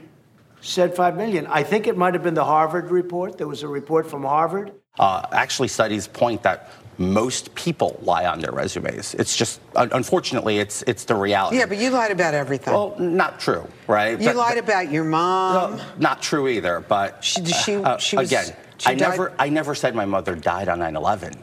said 0.62 0.96
five 0.96 1.16
million. 1.18 1.46
I 1.48 1.64
think 1.64 1.88
it 1.88 1.98
might 1.98 2.14
have 2.14 2.24
been 2.24 2.34
the 2.34 2.46
Harvard 2.46 2.90
report. 2.90 3.38
There 3.38 3.48
was 3.48 3.64
a 3.64 3.68
report 3.68 4.10
from 4.10 4.24
Harvard. 4.24 4.72
Uh, 4.98 5.26
actually, 5.32 5.68
studies 5.68 6.08
point 6.08 6.44
that 6.44 6.72
most 6.98 7.54
people 7.56 8.00
lie 8.02 8.25
on 8.25 8.40
their 8.40 8.52
resumes. 8.52 9.14
It's 9.16 9.36
just, 9.36 9.60
unfortunately, 9.75 10.60
it's 10.60 10.84
it's 10.84 11.06
the 11.06 11.16
reality. 11.16 11.58
Yeah, 11.58 11.66
but 11.66 11.78
you 11.78 11.90
lied 11.90 12.12
about 12.12 12.34
everything. 12.34 12.74
Well, 12.74 12.96
not 13.00 13.40
true, 13.40 13.68
right? 13.88 14.20
You 14.20 14.28
but, 14.28 14.36
lied 14.36 14.56
but, 14.56 14.64
about 14.64 14.92
your 14.92 15.04
mom. 15.04 15.78
No, 15.78 15.84
not 15.98 16.22
true 16.22 16.48
either. 16.48 16.80
But 16.80 17.24
she, 17.24 17.46
she, 17.46 17.75
uh, 17.75 17.98
she 17.98 18.18
was, 18.18 18.32
again, 18.32 18.56
she 18.78 18.90
I 18.90 18.96
never, 18.96 19.34
I 19.38 19.50
never 19.50 19.75
said 19.75 19.96
my 19.96 20.06
mother 20.06 20.36
died 20.36 20.70
on 20.70 20.80
9/11. 20.80 21.36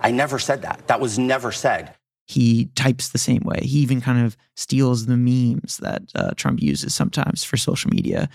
I 0.00 0.10
never 0.10 0.38
said 0.38 0.62
that. 0.62 0.86
That 0.86 1.00
was 1.00 1.18
never 1.18 1.52
said. 1.52 1.94
He 2.26 2.66
types 2.76 3.08
the 3.08 3.18
same 3.18 3.42
way. 3.44 3.60
He 3.62 3.80
even 3.80 4.00
kind 4.00 4.24
of 4.24 4.36
steals 4.54 5.06
the 5.06 5.16
memes 5.16 5.78
that 5.78 6.02
uh, 6.14 6.30
Trump 6.36 6.62
uses 6.62 6.94
sometimes 6.94 7.42
for 7.42 7.56
social 7.56 7.90
media 7.90 8.28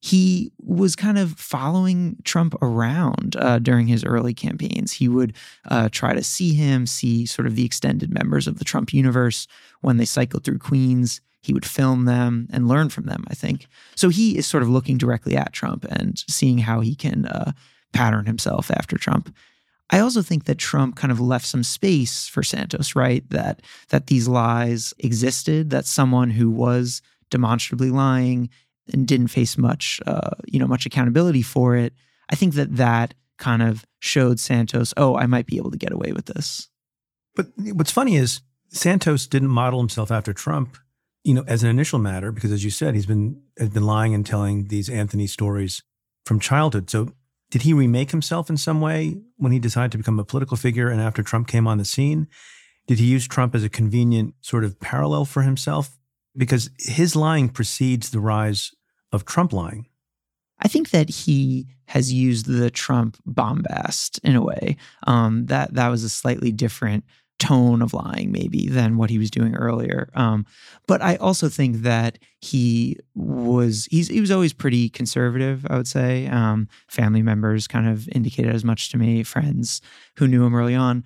he 0.00 0.50
was 0.58 0.96
kind 0.96 1.18
of 1.18 1.32
following 1.32 2.16
Trump 2.24 2.54
around 2.62 3.36
uh, 3.36 3.58
during 3.58 3.86
his 3.86 4.02
early 4.02 4.32
campaigns. 4.32 4.92
He 4.92 5.08
would 5.08 5.34
uh, 5.68 5.90
try 5.92 6.14
to 6.14 6.22
see 6.22 6.54
him, 6.54 6.86
see 6.86 7.26
sort 7.26 7.46
of 7.46 7.54
the 7.54 7.66
extended 7.66 8.12
members 8.12 8.46
of 8.46 8.58
the 8.58 8.64
Trump 8.64 8.94
universe 8.94 9.46
when 9.82 9.98
they 9.98 10.06
cycled 10.06 10.44
through 10.44 10.58
Queens. 10.58 11.20
He 11.42 11.52
would 11.52 11.66
film 11.66 12.06
them 12.06 12.48
and 12.50 12.66
learn 12.66 12.88
from 12.88 13.04
them, 13.04 13.24
I 13.28 13.34
think. 13.34 13.66
So 13.94 14.08
he 14.08 14.38
is 14.38 14.46
sort 14.46 14.62
of 14.62 14.70
looking 14.70 14.96
directly 14.96 15.36
at 15.36 15.52
Trump 15.52 15.84
and 15.84 16.18
seeing 16.28 16.58
how 16.58 16.80
he 16.80 16.94
can 16.94 17.26
uh, 17.26 17.52
pattern 17.92 18.24
himself 18.24 18.70
after 18.70 18.96
Trump. 18.96 19.34
I 19.90 19.98
also 19.98 20.22
think 20.22 20.44
that 20.44 20.58
Trump 20.58 20.96
kind 20.96 21.10
of 21.10 21.20
left 21.20 21.46
some 21.46 21.64
space 21.64 22.26
for 22.26 22.42
Santos, 22.42 22.94
right? 22.94 23.28
That 23.30 23.60
that 23.88 24.06
these 24.06 24.28
lies 24.28 24.94
existed, 24.98 25.70
that 25.70 25.84
someone 25.84 26.30
who 26.30 26.48
was 26.48 27.02
demonstrably 27.28 27.90
lying 27.90 28.50
and 28.92 29.06
didn't 29.06 29.28
face 29.28 29.56
much, 29.56 30.00
uh, 30.06 30.30
you 30.46 30.58
know, 30.58 30.66
much 30.66 30.86
accountability 30.86 31.42
for 31.42 31.76
it. 31.76 31.92
I 32.30 32.36
think 32.36 32.54
that 32.54 32.76
that 32.76 33.14
kind 33.38 33.62
of 33.62 33.84
showed 33.98 34.38
Santos, 34.38 34.94
oh, 34.96 35.16
I 35.16 35.26
might 35.26 35.46
be 35.46 35.56
able 35.56 35.70
to 35.70 35.78
get 35.78 35.92
away 35.92 36.12
with 36.12 36.26
this. 36.26 36.68
But 37.34 37.46
what's 37.56 37.90
funny 37.90 38.16
is 38.16 38.40
Santos 38.68 39.26
didn't 39.26 39.48
model 39.48 39.80
himself 39.80 40.10
after 40.10 40.32
Trump, 40.32 40.76
you 41.24 41.34
know, 41.34 41.44
as 41.46 41.62
an 41.62 41.70
initial 41.70 41.98
matter, 41.98 42.32
because 42.32 42.52
as 42.52 42.64
you 42.64 42.70
said, 42.70 42.94
he's 42.94 43.06
been 43.06 43.42
has 43.58 43.70
been 43.70 43.86
lying 43.86 44.14
and 44.14 44.24
telling 44.24 44.68
these 44.68 44.88
Anthony 44.88 45.26
stories 45.26 45.82
from 46.24 46.38
childhood. 46.40 46.90
So 46.90 47.12
did 47.50 47.62
he 47.62 47.72
remake 47.72 48.12
himself 48.12 48.48
in 48.48 48.56
some 48.56 48.80
way 48.80 49.20
when 49.36 49.52
he 49.52 49.58
decided 49.58 49.92
to 49.92 49.98
become 49.98 50.20
a 50.20 50.24
political 50.24 50.56
figure 50.56 50.88
and 50.88 51.00
after 51.00 51.22
Trump 51.22 51.48
came 51.48 51.66
on 51.66 51.78
the 51.78 51.84
scene? 51.84 52.28
Did 52.86 52.98
he 52.98 53.06
use 53.06 53.26
Trump 53.26 53.54
as 53.54 53.64
a 53.64 53.68
convenient 53.68 54.34
sort 54.40 54.64
of 54.64 54.80
parallel 54.80 55.24
for 55.24 55.42
himself? 55.42 55.96
Because 56.36 56.70
his 56.78 57.16
lying 57.16 57.48
precedes 57.48 58.10
the 58.10 58.20
rise 58.20 58.72
of 59.12 59.24
Trump 59.24 59.52
lying? 59.52 59.86
I 60.62 60.68
think 60.68 60.90
that 60.90 61.08
he 61.08 61.66
has 61.86 62.12
used 62.12 62.46
the 62.46 62.70
Trump 62.70 63.16
bombast 63.26 64.20
in 64.22 64.36
a 64.36 64.42
way. 64.42 64.76
Um, 65.06 65.46
that 65.46 65.74
that 65.74 65.88
was 65.88 66.04
a 66.04 66.08
slightly 66.08 66.52
different 66.52 67.04
tone 67.38 67.80
of 67.80 67.94
lying, 67.94 68.30
maybe, 68.30 68.68
than 68.68 68.98
what 68.98 69.10
he 69.10 69.18
was 69.18 69.30
doing 69.30 69.56
earlier. 69.56 70.10
Um, 70.14 70.44
but 70.86 71.00
I 71.02 71.16
also 71.16 71.48
think 71.48 71.78
that 71.78 72.18
he 72.40 72.98
was 73.14 73.88
he 73.90 74.20
was 74.20 74.30
always 74.30 74.52
pretty 74.52 74.88
conservative. 74.90 75.66
I 75.68 75.76
would 75.76 75.88
say 75.88 76.28
um, 76.28 76.68
family 76.86 77.22
members 77.22 77.66
kind 77.66 77.88
of 77.88 78.08
indicated 78.10 78.54
as 78.54 78.64
much 78.64 78.90
to 78.90 78.98
me, 78.98 79.22
friends 79.22 79.80
who 80.16 80.28
knew 80.28 80.44
him 80.44 80.54
early 80.54 80.74
on. 80.74 81.04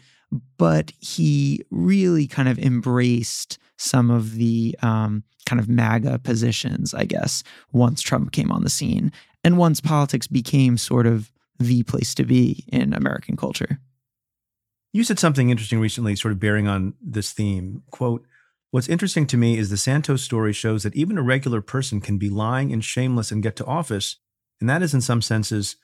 But 0.58 0.92
he 0.98 1.62
really 1.70 2.26
kind 2.26 2.48
of 2.48 2.58
embraced 2.58 3.58
some 3.76 4.10
of 4.10 4.34
the 4.34 4.76
um, 4.82 5.24
kind 5.46 5.60
of 5.60 5.68
MAGA 5.68 6.20
positions, 6.20 6.94
I 6.94 7.04
guess, 7.04 7.42
once 7.72 8.00
Trump 8.00 8.32
came 8.32 8.50
on 8.50 8.62
the 8.62 8.70
scene 8.70 9.12
and 9.42 9.58
once 9.58 9.80
politics 9.80 10.26
became 10.26 10.78
sort 10.78 11.06
of 11.06 11.30
the 11.58 11.82
place 11.84 12.14
to 12.14 12.24
be 12.24 12.64
in 12.68 12.94
American 12.94 13.36
culture. 13.36 13.78
You 14.92 15.04
said 15.04 15.18
something 15.18 15.50
interesting 15.50 15.80
recently, 15.80 16.14
sort 16.16 16.32
of 16.32 16.40
bearing 16.40 16.68
on 16.68 16.94
this 17.00 17.32
theme. 17.32 17.82
Quote, 17.90 18.24
What's 18.70 18.88
interesting 18.88 19.28
to 19.28 19.36
me 19.36 19.56
is 19.56 19.70
the 19.70 19.76
Santos 19.76 20.22
story 20.22 20.52
shows 20.52 20.82
that 20.82 20.96
even 20.96 21.16
a 21.16 21.22
regular 21.22 21.60
person 21.60 22.00
can 22.00 22.18
be 22.18 22.28
lying 22.28 22.72
and 22.72 22.84
shameless 22.84 23.30
and 23.30 23.40
get 23.40 23.54
to 23.56 23.64
office. 23.66 24.16
And 24.60 24.68
that 24.68 24.82
is, 24.82 24.92
in 24.92 25.00
some 25.00 25.22
senses, 25.22 25.76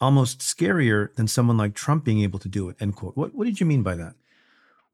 almost 0.00 0.40
scarier 0.40 1.14
than 1.16 1.28
someone 1.28 1.58
like 1.58 1.74
Trump 1.74 2.04
being 2.04 2.22
able 2.22 2.38
to 2.38 2.48
do 2.48 2.70
it. 2.70 2.76
End 2.80 2.96
quote. 2.96 3.16
What, 3.18 3.34
what 3.34 3.44
did 3.44 3.60
you 3.60 3.66
mean 3.66 3.82
by 3.82 3.96
that? 3.96 4.14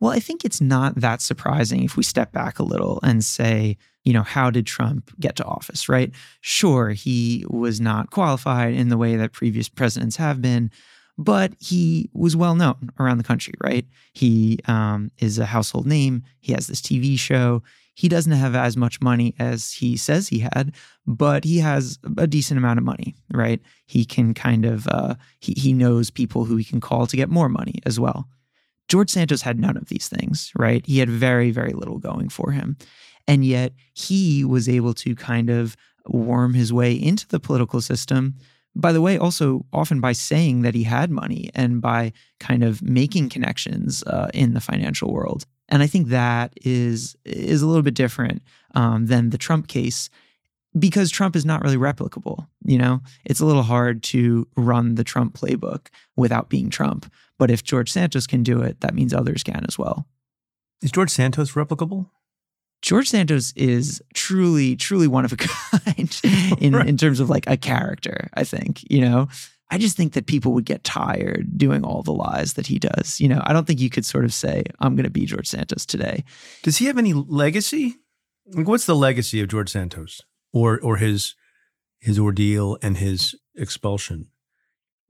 Well, 0.04 0.12
I 0.12 0.20
think 0.20 0.44
it's 0.44 0.60
not 0.60 0.96
that 0.96 1.22
surprising 1.22 1.82
if 1.82 1.96
we 1.96 2.02
step 2.02 2.30
back 2.30 2.58
a 2.58 2.62
little 2.62 3.00
and 3.02 3.24
say, 3.24 3.78
you 4.02 4.12
know, 4.12 4.20
how 4.22 4.50
did 4.50 4.66
Trump 4.66 5.10
get 5.18 5.34
to 5.36 5.44
office, 5.46 5.88
right? 5.88 6.12
Sure, 6.42 6.90
he 6.90 7.46
was 7.48 7.80
not 7.80 8.10
qualified 8.10 8.74
in 8.74 8.90
the 8.90 8.98
way 8.98 9.16
that 9.16 9.32
previous 9.32 9.66
presidents 9.66 10.16
have 10.16 10.42
been, 10.42 10.70
but 11.16 11.54
he 11.58 12.10
was 12.12 12.36
well 12.36 12.54
known 12.54 12.90
around 13.00 13.16
the 13.16 13.24
country, 13.24 13.54
right? 13.62 13.86
He 14.12 14.58
um, 14.66 15.10
is 15.20 15.38
a 15.38 15.46
household 15.46 15.86
name. 15.86 16.24
He 16.40 16.52
has 16.52 16.66
this 16.66 16.82
TV 16.82 17.18
show. 17.18 17.62
He 17.94 18.10
doesn't 18.10 18.32
have 18.32 18.54
as 18.54 18.76
much 18.76 19.00
money 19.00 19.34
as 19.38 19.72
he 19.72 19.96
says 19.96 20.28
he 20.28 20.40
had, 20.40 20.74
but 21.06 21.44
he 21.44 21.60
has 21.60 21.98
a 22.18 22.26
decent 22.26 22.58
amount 22.58 22.78
of 22.78 22.84
money, 22.84 23.14
right? 23.32 23.62
He 23.86 24.04
can 24.04 24.34
kind 24.34 24.66
of 24.66 24.86
uh, 24.88 25.14
he 25.40 25.54
he 25.56 25.72
knows 25.72 26.10
people 26.10 26.44
who 26.44 26.56
he 26.56 26.64
can 26.64 26.82
call 26.82 27.06
to 27.06 27.16
get 27.16 27.30
more 27.30 27.48
money 27.48 27.80
as 27.86 27.98
well. 27.98 28.28
George 28.88 29.10
Santos 29.10 29.42
had 29.42 29.58
none 29.58 29.76
of 29.76 29.88
these 29.88 30.08
things, 30.08 30.52
right? 30.56 30.84
He 30.86 30.98
had 30.98 31.10
very 31.10 31.50
very 31.50 31.72
little 31.72 31.98
going 31.98 32.28
for 32.28 32.52
him. 32.52 32.76
And 33.26 33.44
yet 33.44 33.72
he 33.94 34.44
was 34.44 34.68
able 34.68 34.94
to 34.94 35.14
kind 35.14 35.50
of 35.50 35.76
worm 36.06 36.54
his 36.54 36.72
way 36.72 36.92
into 36.94 37.26
the 37.28 37.40
political 37.40 37.80
system. 37.80 38.34
By 38.76 38.92
the 38.92 39.00
way, 39.00 39.16
also 39.16 39.64
often 39.72 40.00
by 40.00 40.12
saying 40.12 40.62
that 40.62 40.74
he 40.74 40.82
had 40.82 41.10
money 41.10 41.50
and 41.54 41.80
by 41.80 42.12
kind 42.40 42.64
of 42.64 42.82
making 42.82 43.28
connections 43.28 44.02
uh, 44.04 44.28
in 44.34 44.54
the 44.54 44.60
financial 44.60 45.12
world. 45.12 45.46
And 45.68 45.82
I 45.82 45.86
think 45.86 46.08
that 46.08 46.52
is 46.62 47.16
is 47.24 47.62
a 47.62 47.66
little 47.66 47.82
bit 47.82 47.94
different 47.94 48.42
um, 48.74 49.06
than 49.06 49.30
the 49.30 49.38
Trump 49.38 49.68
case 49.68 50.10
because 50.78 51.10
Trump 51.10 51.36
is 51.36 51.44
not 51.44 51.62
really 51.62 51.76
replicable. 51.76 52.46
You 52.64 52.78
know, 52.78 53.00
it's 53.24 53.40
a 53.40 53.46
little 53.46 53.62
hard 53.62 54.02
to 54.04 54.46
run 54.56 54.96
the 54.96 55.04
Trump 55.04 55.38
playbook 55.38 55.88
without 56.16 56.48
being 56.48 56.70
Trump. 56.70 57.10
But 57.38 57.50
if 57.50 57.62
George 57.62 57.90
Santos 57.90 58.26
can 58.26 58.42
do 58.42 58.62
it, 58.62 58.80
that 58.80 58.94
means 58.94 59.14
others 59.14 59.42
can 59.42 59.64
as 59.66 59.78
well. 59.78 60.06
Is 60.82 60.90
George 60.90 61.10
Santos 61.10 61.52
replicable? 61.52 62.10
George 62.82 63.08
Santos 63.08 63.52
is 63.56 64.02
truly, 64.12 64.76
truly 64.76 65.08
one 65.08 65.24
of 65.24 65.32
a 65.32 65.36
kind 65.38 66.20
in, 66.60 66.74
right. 66.74 66.86
in 66.86 66.96
terms 66.96 67.18
of 67.18 67.30
like 67.30 67.46
a 67.46 67.56
character, 67.56 68.28
I 68.34 68.44
think, 68.44 68.82
you 68.90 69.00
know? 69.00 69.28
I 69.70 69.78
just 69.78 69.96
think 69.96 70.12
that 70.12 70.26
people 70.26 70.52
would 70.52 70.66
get 70.66 70.84
tired 70.84 71.56
doing 71.56 71.84
all 71.84 72.02
the 72.02 72.12
lies 72.12 72.52
that 72.52 72.66
he 72.66 72.78
does. 72.78 73.18
You 73.18 73.28
know, 73.28 73.40
I 73.44 73.52
don't 73.52 73.66
think 73.66 73.80
you 73.80 73.88
could 73.88 74.04
sort 74.04 74.24
of 74.24 74.34
say, 74.34 74.62
I'm 74.80 74.94
going 74.94 75.04
to 75.04 75.10
be 75.10 75.24
George 75.24 75.48
Santos 75.48 75.86
today. 75.86 76.22
Does 76.62 76.76
he 76.76 76.84
have 76.84 76.98
any 76.98 77.14
legacy? 77.14 77.96
Like, 78.46 78.68
what's 78.68 78.84
the 78.84 78.94
legacy 78.94 79.40
of 79.40 79.48
George 79.48 79.70
Santos 79.70 80.20
or 80.54 80.80
or 80.80 80.96
his 80.96 81.34
his 82.00 82.18
ordeal 82.18 82.78
and 82.80 82.96
his 82.96 83.34
expulsion? 83.56 84.28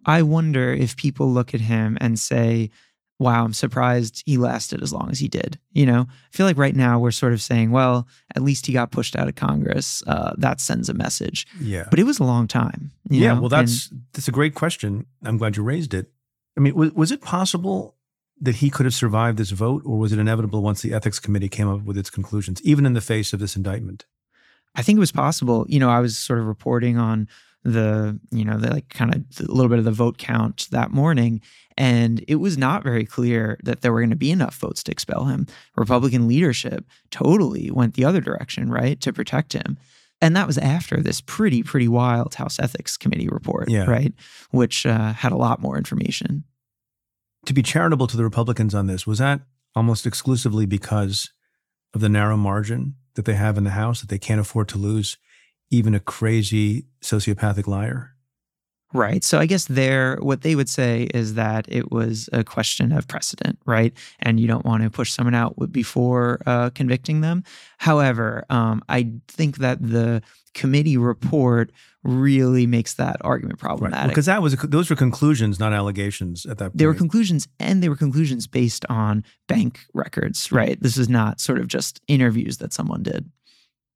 I 0.06 0.22
wonder 0.22 0.72
if 0.72 0.96
people 0.96 1.30
look 1.30 1.54
at 1.54 1.60
him 1.60 1.96
and 2.00 2.18
say, 2.18 2.70
wow, 3.18 3.44
I'm 3.44 3.52
surprised 3.52 4.22
he 4.26 4.36
lasted 4.36 4.82
as 4.82 4.92
long 4.92 5.10
as 5.10 5.18
he 5.18 5.28
did. 5.28 5.58
You 5.72 5.86
know, 5.86 6.06
I 6.08 6.36
feel 6.36 6.46
like 6.46 6.58
right 6.58 6.76
now 6.76 6.98
we're 6.98 7.10
sort 7.10 7.32
of 7.32 7.40
saying, 7.40 7.70
well, 7.70 8.06
at 8.34 8.42
least 8.42 8.66
he 8.66 8.72
got 8.72 8.90
pushed 8.90 9.16
out 9.16 9.28
of 9.28 9.34
Congress. 9.34 10.02
Uh, 10.06 10.34
that 10.36 10.60
sends 10.60 10.88
a 10.88 10.94
message. 10.94 11.46
Yeah. 11.60 11.86
But 11.88 11.98
it 11.98 12.04
was 12.04 12.18
a 12.18 12.24
long 12.24 12.48
time. 12.48 12.90
yeah. 13.08 13.34
know? 13.34 13.40
Well, 13.40 13.48
that's 13.48 13.90
and, 13.90 14.02
that's 14.12 14.28
a 14.28 14.32
great 14.32 14.54
question. 14.54 15.06
I'm 15.24 15.38
glad 15.38 15.56
you 15.56 15.62
raised 15.62 15.94
it. 15.94 16.10
I 16.56 16.60
mean, 16.60 16.74
was, 16.74 16.92
was 16.92 17.12
it 17.12 17.22
possible 17.22 17.96
that 18.40 18.56
he 18.56 18.68
could 18.68 18.84
have 18.84 18.94
survived 18.94 19.38
this 19.38 19.50
vote, 19.50 19.82
or 19.86 19.98
was 19.98 20.12
it 20.12 20.18
inevitable 20.18 20.62
once 20.62 20.82
the 20.82 20.92
ethics 20.92 21.18
committee 21.18 21.48
came 21.48 21.68
up 21.68 21.82
with 21.84 21.96
its 21.96 22.10
conclusions, 22.10 22.60
even 22.62 22.84
in 22.84 22.92
the 22.92 23.00
face 23.00 23.32
of 23.32 23.40
this 23.40 23.56
indictment? 23.56 24.06
I 24.74 24.82
think 24.82 24.96
it 24.96 25.00
was 25.00 25.12
possible. 25.12 25.66
You 25.68 25.78
know, 25.78 25.90
I 25.90 26.00
was 26.00 26.18
sort 26.18 26.38
of 26.38 26.46
reporting 26.46 26.98
on 26.98 27.28
the 27.64 28.18
you 28.30 28.44
know 28.44 28.58
the 28.58 28.70
like 28.70 28.88
kind 28.90 29.14
of 29.14 29.22
a 29.40 29.50
little 29.50 29.70
bit 29.70 29.78
of 29.78 29.84
the 29.84 29.90
vote 29.90 30.18
count 30.18 30.68
that 30.70 30.90
morning 30.90 31.40
and 31.76 32.22
it 32.28 32.36
was 32.36 32.56
not 32.56 32.84
very 32.84 33.04
clear 33.04 33.58
that 33.64 33.80
there 33.80 33.92
were 33.92 34.00
going 34.00 34.10
to 34.10 34.16
be 34.16 34.30
enough 34.30 34.56
votes 34.56 34.82
to 34.82 34.92
expel 34.92 35.24
him 35.24 35.46
republican 35.74 36.28
leadership 36.28 36.84
totally 37.10 37.70
went 37.70 37.94
the 37.94 38.04
other 38.04 38.20
direction 38.20 38.70
right 38.70 39.00
to 39.00 39.14
protect 39.14 39.54
him 39.54 39.78
and 40.20 40.36
that 40.36 40.46
was 40.46 40.58
after 40.58 41.00
this 41.00 41.22
pretty 41.22 41.62
pretty 41.62 41.88
wild 41.88 42.34
house 42.34 42.58
ethics 42.58 42.98
committee 42.98 43.28
report 43.28 43.70
yeah. 43.70 43.86
right 43.86 44.12
which 44.50 44.84
uh, 44.84 45.14
had 45.14 45.32
a 45.32 45.36
lot 45.36 45.62
more 45.62 45.78
information 45.78 46.44
to 47.46 47.54
be 47.54 47.62
charitable 47.62 48.06
to 48.06 48.16
the 48.18 48.24
republicans 48.24 48.74
on 48.74 48.86
this 48.86 49.06
was 49.06 49.18
that 49.18 49.40
almost 49.74 50.06
exclusively 50.06 50.66
because 50.66 51.30
of 51.94 52.02
the 52.02 52.10
narrow 52.10 52.36
margin 52.36 52.94
that 53.14 53.24
they 53.24 53.34
have 53.34 53.56
in 53.58 53.64
the 53.64 53.70
house 53.70 54.00
that 54.00 54.08
they 54.08 54.18
can't 54.18 54.40
afford 54.40 54.68
to 54.68 54.78
lose 54.78 55.16
even 55.70 55.94
a 55.94 56.00
crazy 56.00 56.86
sociopathic 57.00 57.66
liar? 57.66 58.13
Right. 58.94 59.24
So 59.24 59.40
I 59.40 59.46
guess 59.46 59.64
there, 59.64 60.18
what 60.20 60.42
they 60.42 60.54
would 60.54 60.68
say 60.68 61.08
is 61.12 61.34
that 61.34 61.66
it 61.68 61.90
was 61.90 62.30
a 62.32 62.44
question 62.44 62.92
of 62.92 63.08
precedent, 63.08 63.58
right? 63.66 63.92
And 64.20 64.38
you 64.38 64.46
don't 64.46 64.64
want 64.64 64.84
to 64.84 64.90
push 64.90 65.10
someone 65.10 65.34
out 65.34 65.56
before 65.72 66.40
uh, 66.46 66.70
convicting 66.70 67.20
them. 67.20 67.42
However, 67.78 68.44
um, 68.50 68.84
I 68.88 69.10
think 69.26 69.58
that 69.58 69.82
the 69.82 70.22
committee 70.54 70.96
report 70.96 71.72
really 72.04 72.68
makes 72.68 72.94
that 72.94 73.16
argument 73.22 73.58
problematic 73.58 74.10
because 74.10 74.28
right. 74.28 74.38
well, 74.38 74.50
that 74.50 74.60
was 74.62 74.70
those 74.70 74.90
were 74.90 74.96
conclusions, 74.96 75.58
not 75.58 75.72
allegations 75.72 76.46
at 76.46 76.58
that. 76.58 76.66
point. 76.66 76.78
They 76.78 76.86
were 76.86 76.94
conclusions, 76.94 77.48
and 77.58 77.82
they 77.82 77.88
were 77.88 77.96
conclusions 77.96 78.46
based 78.46 78.86
on 78.88 79.24
bank 79.48 79.80
records, 79.92 80.52
right? 80.52 80.80
This 80.80 80.96
is 80.96 81.08
not 81.08 81.40
sort 81.40 81.58
of 81.58 81.66
just 81.66 82.00
interviews 82.06 82.58
that 82.58 82.72
someone 82.72 83.02
did. 83.02 83.28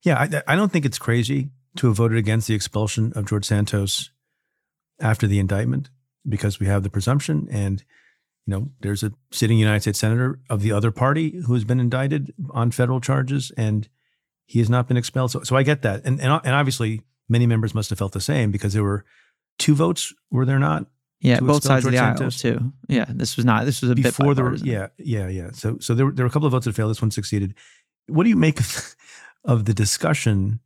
Yeah, 0.02 0.18
I, 0.18 0.52
I 0.52 0.56
don't 0.56 0.72
think 0.72 0.84
it's 0.84 0.98
crazy 0.98 1.50
to 1.76 1.86
have 1.86 1.96
voted 1.96 2.18
against 2.18 2.48
the 2.48 2.54
expulsion 2.54 3.12
of 3.14 3.26
George 3.26 3.44
Santos 3.44 4.10
after 5.00 5.26
the 5.26 5.38
indictment 5.38 5.90
because 6.28 6.60
we 6.60 6.66
have 6.66 6.82
the 6.82 6.90
presumption 6.90 7.48
and 7.50 7.84
you 8.46 8.52
know 8.52 8.70
there's 8.80 9.02
a 9.02 9.12
sitting 9.30 9.58
United 9.58 9.80
States 9.80 9.98
senator 9.98 10.40
of 10.50 10.62
the 10.62 10.72
other 10.72 10.90
party 10.90 11.40
who 11.46 11.54
has 11.54 11.64
been 11.64 11.80
indicted 11.80 12.32
on 12.50 12.70
federal 12.70 13.00
charges 13.00 13.52
and 13.56 13.88
he 14.46 14.58
has 14.58 14.70
not 14.70 14.88
been 14.88 14.96
expelled 14.96 15.30
so 15.30 15.42
so 15.42 15.56
I 15.56 15.62
get 15.62 15.82
that 15.82 16.02
and 16.04 16.20
and, 16.20 16.40
and 16.44 16.54
obviously 16.54 17.02
many 17.28 17.46
members 17.46 17.74
must 17.74 17.90
have 17.90 17.98
felt 17.98 18.12
the 18.12 18.20
same 18.20 18.50
because 18.50 18.72
there 18.72 18.84
were 18.84 19.04
two 19.58 19.74
votes 19.74 20.12
were 20.30 20.44
there 20.44 20.58
not 20.58 20.86
yeah, 21.20 21.40
both 21.40 21.64
sides 21.64 21.82
George 21.82 21.94
of 21.96 22.00
the 22.00 22.06
Santos? 22.06 22.44
aisle 22.44 22.52
too. 22.52 22.72
Yeah, 22.88 23.06
this 23.08 23.36
was 23.36 23.44
not. 23.44 23.64
This 23.64 23.82
was 23.82 23.90
a 23.90 23.96
before 23.96 24.36
bit 24.36 24.60
the 24.60 24.62
yeah 24.64 24.86
yeah 24.98 25.26
yeah. 25.26 25.50
So 25.50 25.76
so 25.80 25.92
there 25.92 26.12
there 26.12 26.24
were 26.24 26.28
a 26.28 26.30
couple 26.30 26.46
of 26.46 26.52
votes 26.52 26.66
that 26.66 26.74
failed. 26.74 26.92
This 26.92 27.02
one 27.02 27.10
succeeded. 27.10 27.56
What 28.06 28.22
do 28.22 28.28
you 28.30 28.36
make 28.36 28.60
of, 28.60 28.94
of 29.44 29.64
the 29.64 29.74
discussion 29.74 30.60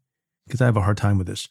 because 0.47 0.61
I 0.61 0.67
have 0.67 0.77
a 0.77 0.83
hard 0.83 0.97
time 0.97 1.19
with 1.19 1.27
this. 1.27 1.49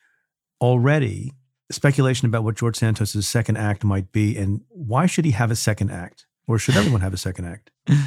Already, 0.59 1.33
speculation 1.71 2.27
about 2.27 2.43
what 2.43 2.55
George 2.55 2.77
Santos's 2.77 3.27
second 3.27 3.57
act 3.57 3.83
might 3.83 4.11
be, 4.11 4.37
and 4.37 4.61
why 4.69 5.05
should 5.05 5.25
he 5.25 5.31
have 5.31 5.51
a 5.51 5.55
second 5.55 5.91
act, 5.91 6.25
or 6.47 6.57
should 6.57 6.75
everyone 6.75 7.01
have 7.01 7.13
a 7.13 7.17
second 7.17 7.45
act? 7.45 7.71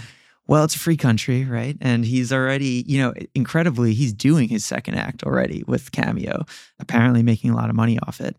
Well, 0.47 0.65
it's 0.65 0.75
a 0.75 0.79
free 0.79 0.99
country, 0.99 1.45
right? 1.45 1.77
And 1.81 2.05
he's 2.05 2.31
already, 2.31 2.85
you 2.87 2.99
know, 2.99 3.15
incredibly, 3.35 3.95
he's 3.95 4.13
doing 4.13 4.49
his 4.49 4.63
second 4.65 4.97
act 4.97 5.23
already 5.23 5.65
with 5.67 5.91
Cameo, 5.91 6.45
apparently 6.79 7.23
making 7.23 7.51
a 7.51 7.57
lot 7.57 7.71
of 7.71 7.77
money 7.77 7.99
off 8.07 8.21
it. 8.21 8.37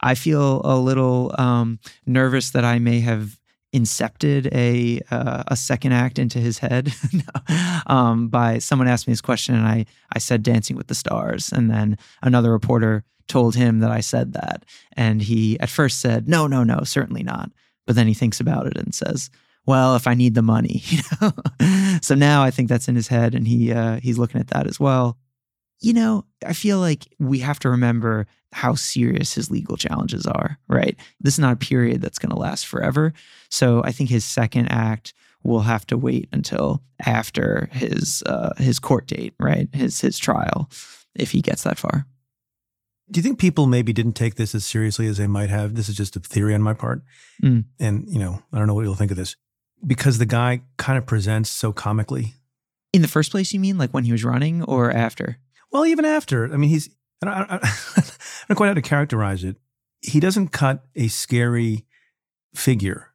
I 0.00 0.14
feel 0.14 0.62
a 0.64 0.78
little 0.78 1.34
um, 1.38 1.78
nervous 2.06 2.50
that 2.50 2.64
I 2.64 2.78
may 2.78 3.00
have 3.00 3.38
incepted 3.74 4.52
a 4.52 5.00
uh, 5.10 5.44
a 5.46 5.56
second 5.56 5.92
act 5.92 6.18
into 6.18 6.38
his 6.38 6.58
head 6.58 6.92
um, 7.86 8.28
by 8.28 8.58
someone 8.58 8.86
asked 8.86 9.06
me 9.06 9.12
this 9.12 9.22
question 9.22 9.54
and 9.54 9.66
I 9.66 9.86
I 10.12 10.18
said 10.18 10.42
Dancing 10.42 10.76
with 10.76 10.88
the 10.88 10.94
Stars 10.94 11.50
and 11.50 11.70
then 11.70 11.96
another 12.20 12.52
reporter 12.52 13.02
told 13.28 13.54
him 13.54 13.80
that 13.80 13.90
I 13.90 14.00
said 14.00 14.32
that 14.34 14.64
and 14.96 15.22
he 15.22 15.58
at 15.60 15.70
first 15.70 16.00
said 16.00 16.28
no 16.28 16.46
no 16.46 16.64
no 16.64 16.80
certainly 16.84 17.22
not 17.22 17.50
but 17.86 17.96
then 17.96 18.06
he 18.06 18.14
thinks 18.14 18.40
about 18.40 18.66
it 18.66 18.76
and 18.76 18.94
says 18.94 19.30
well 19.66 19.96
if 19.96 20.06
I 20.06 20.14
need 20.14 20.34
the 20.34 20.42
money 20.42 20.82
you 20.84 21.02
know 21.20 21.32
so 22.00 22.14
now 22.14 22.42
I 22.42 22.50
think 22.50 22.68
that's 22.68 22.88
in 22.88 22.96
his 22.96 23.08
head 23.08 23.34
and 23.34 23.46
he 23.46 23.72
uh, 23.72 24.00
he's 24.00 24.18
looking 24.18 24.40
at 24.40 24.48
that 24.48 24.66
as 24.66 24.78
well 24.78 25.18
you 25.82 25.92
know, 25.92 26.24
I 26.46 26.52
feel 26.52 26.78
like 26.78 27.08
we 27.18 27.40
have 27.40 27.58
to 27.60 27.70
remember 27.70 28.26
how 28.52 28.74
serious 28.74 29.34
his 29.34 29.50
legal 29.50 29.76
challenges 29.76 30.26
are, 30.26 30.58
right? 30.68 30.96
This 31.20 31.34
is 31.34 31.40
not 31.40 31.54
a 31.54 31.56
period 31.56 32.00
that's 32.00 32.18
going 32.18 32.30
to 32.30 32.38
last 32.38 32.66
forever. 32.66 33.12
So 33.50 33.82
I 33.84 33.90
think 33.92 34.08
his 34.08 34.24
second 34.24 34.68
act 34.68 35.12
will 35.42 35.60
have 35.60 35.84
to 35.86 35.98
wait 35.98 36.28
until 36.32 36.82
after 37.04 37.68
his 37.72 38.22
uh, 38.26 38.54
his 38.58 38.78
court 38.78 39.08
date, 39.08 39.34
right? 39.40 39.68
His 39.74 40.00
his 40.00 40.18
trial, 40.18 40.70
if 41.16 41.32
he 41.32 41.40
gets 41.40 41.64
that 41.64 41.78
far. 41.78 42.06
Do 43.12 43.18
you 43.18 43.22
think 43.22 43.38
people 43.38 43.66
maybe 43.66 43.92
didn't 43.92 44.14
take 44.14 44.36
this 44.36 44.54
as 44.54 44.64
seriously 44.64 45.06
as 45.06 45.18
they 45.18 45.26
might 45.26 45.50
have? 45.50 45.74
This 45.74 45.88
is 45.88 45.96
just 45.96 46.16
a 46.16 46.20
theory 46.20 46.54
on 46.54 46.62
my 46.62 46.72
part, 46.72 47.02
mm. 47.42 47.64
and 47.78 48.08
you 48.08 48.18
know, 48.18 48.42
I 48.52 48.58
don't 48.58 48.66
know 48.66 48.74
what 48.74 48.82
you'll 48.82 48.94
think 48.94 49.10
of 49.10 49.16
this 49.16 49.36
because 49.86 50.18
the 50.18 50.26
guy 50.26 50.62
kind 50.76 50.98
of 50.98 51.06
presents 51.06 51.50
so 51.50 51.72
comically. 51.72 52.34
In 52.92 53.02
the 53.02 53.08
first 53.08 53.30
place, 53.30 53.52
you 53.52 53.60
mean 53.60 53.78
like 53.78 53.90
when 53.90 54.04
he 54.04 54.12
was 54.12 54.24
running 54.24 54.62
or 54.62 54.90
after? 54.90 55.38
Well, 55.70 55.86
even 55.86 56.04
after, 56.04 56.52
I 56.52 56.56
mean, 56.56 56.70
he's, 56.70 56.90
I 57.22 57.26
don't, 57.26 57.50
I 57.50 58.12
don't 58.48 58.56
quite 58.56 58.68
how 58.68 58.74
to 58.74 58.82
characterize 58.82 59.44
it. 59.44 59.56
He 60.00 60.20
doesn't 60.20 60.48
cut 60.48 60.84
a 60.94 61.08
scary 61.08 61.86
figure, 62.54 63.08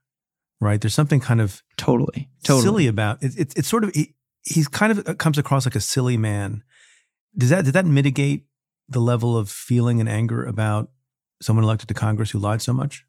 right? 0.60 0.81
There's 0.81 0.93
something 0.93 1.19
kind 1.19 1.41
of 1.41 1.62
totally, 1.77 2.29
totally. 2.43 2.63
silly 2.63 2.88
about 2.88 3.21
it. 3.21 3.33
It's, 3.38 3.53
it's 3.55 3.67
sort 3.67 3.83
of, 3.83 3.93
he, 3.93 4.15
he's 4.43 4.67
kind 4.67 4.91
of 4.91 5.07
uh, 5.07 5.13
comes 5.13 5.38
across 5.38 5.65
like 5.65 5.75
a 5.75 5.81
silly 5.81 6.17
man. 6.17 6.63
Does 7.38 7.49
that, 7.49 7.65
did 7.65 7.73
that 7.73 7.86
mitigate 7.86 8.45
the 8.89 9.00
level 9.00 9.38
of 9.38 9.50
feeling 9.50 10.00
and 10.00 10.10
anger 10.10 10.43
about 10.43 10.89
someone 11.41 11.63
elected 11.63 11.88
to 11.88 11.93
Congress 11.93 12.32
who 12.32 12.39
lied 12.39 12.62
so 12.62 12.73
much? 12.73 13.06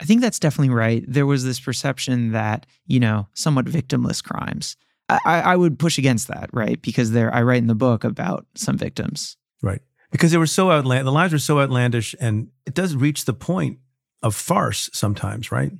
I 0.00 0.04
think 0.04 0.20
that's 0.20 0.38
definitely 0.38 0.74
right. 0.74 1.04
There 1.06 1.26
was 1.26 1.44
this 1.44 1.60
perception 1.60 2.32
that, 2.32 2.66
you 2.86 2.98
know, 2.98 3.28
somewhat 3.34 3.66
victimless 3.66 4.22
crimes 4.22 4.76
I, 5.24 5.40
I 5.40 5.56
would 5.56 5.78
push 5.78 5.98
against 5.98 6.28
that, 6.28 6.50
right? 6.52 6.80
Because 6.80 7.12
there, 7.12 7.34
I 7.34 7.42
write 7.42 7.58
in 7.58 7.66
the 7.66 7.74
book 7.74 8.04
about 8.04 8.46
some 8.54 8.78
victims, 8.78 9.36
right? 9.62 9.80
Because 10.10 10.30
they 10.30 10.38
were 10.38 10.46
so 10.46 10.70
outlandish. 10.70 11.04
The 11.04 11.12
lies 11.12 11.32
were 11.32 11.38
so 11.38 11.60
outlandish, 11.60 12.14
and 12.20 12.48
it 12.66 12.74
does 12.74 12.94
reach 12.94 13.24
the 13.24 13.32
point 13.32 13.78
of 14.22 14.34
farce 14.34 14.90
sometimes, 14.92 15.50
right? 15.50 15.72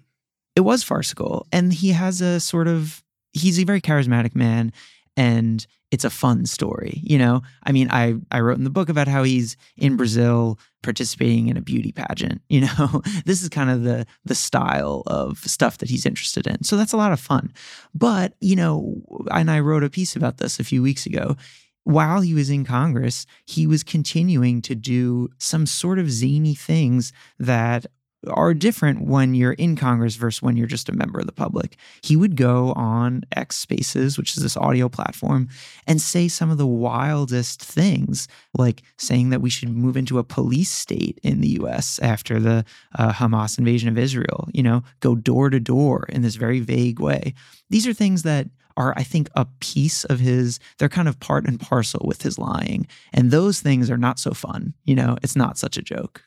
It 0.57 0.61
was 0.61 0.83
farcical, 0.83 1.47
and 1.53 1.73
he 1.73 1.91
has 1.91 2.21
a 2.21 2.41
sort 2.41 2.69
of. 2.69 3.03
He's 3.33 3.59
a 3.59 3.65
very 3.65 3.81
charismatic 3.81 4.35
man, 4.35 4.73
and 5.17 5.67
it's 5.93 6.05
a 6.05 6.11
fun 6.11 6.47
story. 6.47 7.01
You 7.05 7.19
know, 7.19 7.43
I 7.63 7.71
mean, 7.71 7.89
I 7.91 8.15
I 8.33 8.41
wrote 8.41 8.57
in 8.59 8.65
the 8.65 8.71
book 8.71 8.89
about 8.89 9.07
how 9.07 9.23
he's 9.23 9.57
in 9.77 9.97
Brazil 9.97 10.59
participating 10.83 11.47
in 11.47 11.57
a 11.57 11.61
beauty 11.61 11.93
pageant. 11.93 12.41
You 12.49 12.63
know, 12.63 13.03
this 13.25 13.43
is 13.43 13.49
kind 13.49 13.71
of 13.71 13.83
the 13.83 14.07
the 14.25 14.35
style 14.35 15.03
of 15.07 15.39
stuff 15.39 15.79
that 15.79 15.89
he's 15.89 16.07
interested 16.07 16.47
in. 16.47 16.65
So 16.65 16.77
that's 16.77 16.93
a 16.93 16.97
lot 16.97 17.13
of 17.13 17.21
fun. 17.21 17.53
But 17.95 18.35
you 18.41 18.57
know, 18.57 18.97
and 19.31 19.51
I 19.51 19.61
wrote 19.61 19.85
a 19.85 19.91
piece 19.91 20.17
about 20.17 20.39
this 20.39 20.59
a 20.59 20.65
few 20.65 20.83
weeks 20.83 21.07
ago. 21.07 21.37
While 21.85 22.21
he 22.21 22.33
was 22.33 22.49
in 22.49 22.65
Congress, 22.65 23.27
he 23.45 23.67
was 23.67 23.83
continuing 23.83 24.63
to 24.63 24.75
do 24.77 25.31
some 25.39 25.67
sort 25.67 25.99
of 25.99 26.11
zany 26.11 26.55
things 26.55 27.13
that 27.41 27.87
are 28.29 28.55
different 28.55 29.03
when 29.03 29.35
you're 29.35 29.53
in 29.53 29.77
Congress 29.77 30.17
versus 30.17 30.43
when 30.43 30.57
you're 30.57 30.67
just 30.67 30.89
a 30.89 30.93
member 30.93 31.19
of 31.19 31.27
the 31.27 31.33
public. 31.33 31.77
He 32.03 32.17
would 32.17 32.37
go 32.37 32.73
on 32.73 33.23
X 33.33 33.57
Spaces, 33.57 34.17
which 34.17 34.37
is 34.37 34.43
this 34.43 34.57
audio 34.57 34.89
platform, 34.89 35.49
and 35.87 36.01
say 36.01 36.29
some 36.29 36.51
of 36.51 36.59
the 36.59 36.67
wildest 36.67 37.63
things, 37.63 38.29
like 38.57 38.83
saying 38.99 39.31
that 39.31 39.41
we 39.41 39.51
should 39.51 39.71
move 39.71 39.97
into 39.97 40.19
a 40.19 40.25
police 40.25 40.71
state 40.71 41.19
in 41.23 41.41
the 41.41 41.61
US 41.61 41.99
after 42.01 42.39
the 42.39 42.65
uh, 42.99 43.13
Hamas 43.13 43.59
invasion 43.59 43.89
of 43.89 43.99
Israel, 43.99 44.49
you 44.53 44.63
know, 44.63 44.83
go 45.01 45.15
door 45.15 45.51
to 45.51 45.61
door 45.61 46.07
in 46.09 46.23
this 46.23 46.37
very 46.37 46.61
vague 46.61 47.01
way. 47.01 47.35
These 47.71 47.87
are 47.87 47.95
things 47.95 48.23
that 48.23 48.49
are, 48.77 48.95
I 48.97 49.03
think, 49.03 49.29
a 49.35 49.47
piece 49.61 50.05
of 50.05 50.21
his, 50.21 50.59
they're 50.79 50.89
kind 50.89 51.09
of 51.09 51.21
part 51.21 51.47
and 51.47 51.61
parcel 51.61 52.05
with 52.07 52.23
his 52.23 52.39
lying. 52.39 52.87
And 53.13 53.31
those 53.31 53.61
things 53.61 53.91
are 53.91 53.99
not 53.99 54.19
so 54.19 54.33
fun. 54.33 54.75
You 54.85 54.95
know, 54.95 55.19
it's 55.23 55.37
not 55.37 55.59
such 55.59 55.77
a 55.77 55.83
joke. 55.83 56.25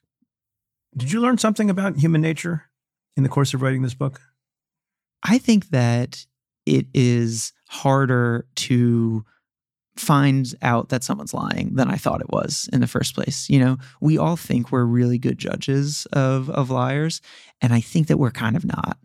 Did 0.97 1.11
you 1.11 1.19
learn 1.19 1.37
something 1.37 1.69
about 1.69 1.97
human 1.97 2.21
nature 2.21 2.63
in 3.17 3.23
the 3.23 3.29
course 3.29 3.53
of 3.53 3.61
writing 3.61 3.81
this 3.81 3.93
book? 3.93 4.21
I 5.23 5.37
think 5.37 5.69
that 5.69 6.25
it 6.65 6.87
is 6.93 7.53
harder 7.67 8.45
to 8.55 9.25
find 9.97 10.53
out 10.61 10.89
that 10.89 11.03
someone's 11.03 11.33
lying 11.33 11.75
than 11.75 11.89
I 11.89 11.95
thought 11.95 12.21
it 12.21 12.29
was 12.31 12.69
in 12.73 12.81
the 12.81 12.87
first 12.87 13.15
place. 13.15 13.49
You 13.49 13.59
know, 13.59 13.77
we 14.01 14.17
all 14.17 14.35
think 14.35 14.71
we're 14.71 14.83
really 14.83 15.17
good 15.17 15.37
judges 15.37 16.05
of 16.13 16.49
of 16.49 16.69
liars, 16.69 17.21
and 17.61 17.73
I 17.73 17.81
think 17.81 18.07
that 18.07 18.17
we're 18.17 18.31
kind 18.31 18.55
of 18.55 18.65
not. 18.65 18.97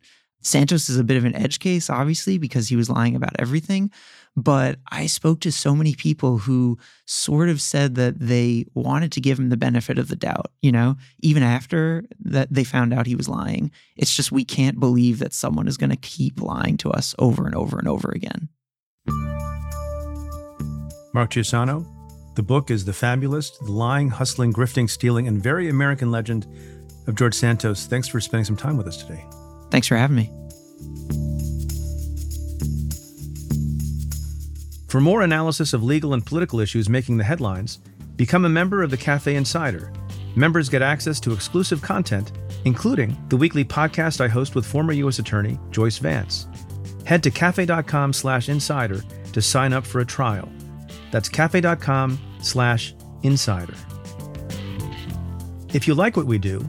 Santos 0.43 0.89
is 0.89 0.97
a 0.97 1.05
bit 1.05 1.17
of 1.17 1.25
an 1.25 1.35
edge 1.35 1.59
case, 1.59 1.91
obviously, 1.91 2.39
because 2.39 2.69
he 2.69 2.77
was 2.77 2.89
lying 2.89 3.15
about 3.15 3.37
everything. 3.39 3.91
But 4.37 4.79
I 4.91 5.07
spoke 5.07 5.41
to 5.41 5.53
so 5.53 5.75
many 5.75 5.95
people 5.95 6.39
who 6.39 6.79
sort 7.05 7.49
of 7.49 7.61
said 7.61 7.97
that 7.97 8.19
they 8.19 8.65
wanted 8.75 9.13
to 9.13 9.21
give 9.21 9.39
him 9.39 9.49
the 9.49 9.57
benefit 9.57 9.99
of 9.99 10.09
the 10.09 10.17
doubt, 10.17 10.51
you 10.63 10.73
know, 10.73 10.97
even 11.21 11.43
after 11.43 12.05
that 12.21 12.53
they 12.53 12.65
found 12.65 12.95
out 12.95 13.07
he 13.07 13.17
was 13.17 13.29
lying. 13.29 13.71
It's 13.97 14.15
just 14.15 14.33
we 14.33 14.45
can't 14.45 14.79
believe 14.79 15.19
that 15.19 15.35
someone 15.35 15.67
is 15.67 15.77
going 15.77 15.91
to 15.91 15.97
keep 15.97 16.41
lying 16.41 16.77
to 16.79 16.91
us 16.91 17.15
over 17.19 17.45
and 17.45 17.55
over 17.55 17.79
and 17.79 17.89
over 17.89 18.11
again. 18.11 18.49
Mark 21.13 21.33
Chiusano, 21.33 21.85
the 22.37 22.43
book 22.43 22.71
is 22.71 22.85
The 22.85 22.93
Fabulist, 22.93 23.59
the 23.65 23.73
lying, 23.73 24.09
hustling, 24.09 24.53
grifting, 24.53 24.89
stealing, 24.89 25.27
and 25.27 25.43
very 25.43 25.69
American 25.69 26.13
legend 26.13 26.47
of 27.09 27.17
George 27.17 27.35
Santos. 27.35 27.87
Thanks 27.87 28.07
for 28.07 28.21
spending 28.21 28.45
some 28.45 28.57
time 28.57 28.77
with 28.77 28.87
us 28.87 29.03
today. 29.03 29.25
Thanks 29.71 29.87
for 29.87 29.97
having 29.97 30.17
me. 30.17 30.33
For 34.89 35.01
more 35.01 35.23
analysis 35.23 35.73
of 35.73 35.85
legal 35.85 36.15
and 36.15 36.27
political 36.27 36.59
issues 36.59 36.89
making 36.89 37.17
the 37.17 37.25
headlines, 37.25 37.79
become 38.17 38.45
a 38.45 38.49
member 38.49 38.83
of 38.83 38.91
the 38.91 38.97
Cafe 38.97 39.35
Insider. 39.37 39.93
Members 40.35 40.69
get 40.69 40.83
access 40.83 41.21
to 41.21 41.33
exclusive 41.33 41.81
content, 41.81 42.33
including 42.65 43.17
the 43.29 43.37
weekly 43.37 43.65
podcast 43.65 44.21
I 44.21 44.27
host 44.27 44.55
with 44.57 44.67
former 44.67 44.93
U.S. 44.93 45.21
Attorney 45.21 45.59
Joyce 45.71 45.99
Vance. 45.99 46.49
Head 47.05 47.23
to 47.23 47.31
cafe.com 47.31 48.13
slash 48.13 48.49
insider 48.49 49.01
to 49.33 49.41
sign 49.41 49.73
up 49.73 49.87
for 49.87 50.01
a 50.01 50.05
trial. 50.05 50.49
That's 51.11 51.29
cafe.com 51.29 52.19
slash 52.43 52.95
insider. 53.23 53.75
If 55.73 55.87
you 55.87 55.95
like 55.95 56.17
what 56.17 56.27
we 56.27 56.39
do, 56.39 56.69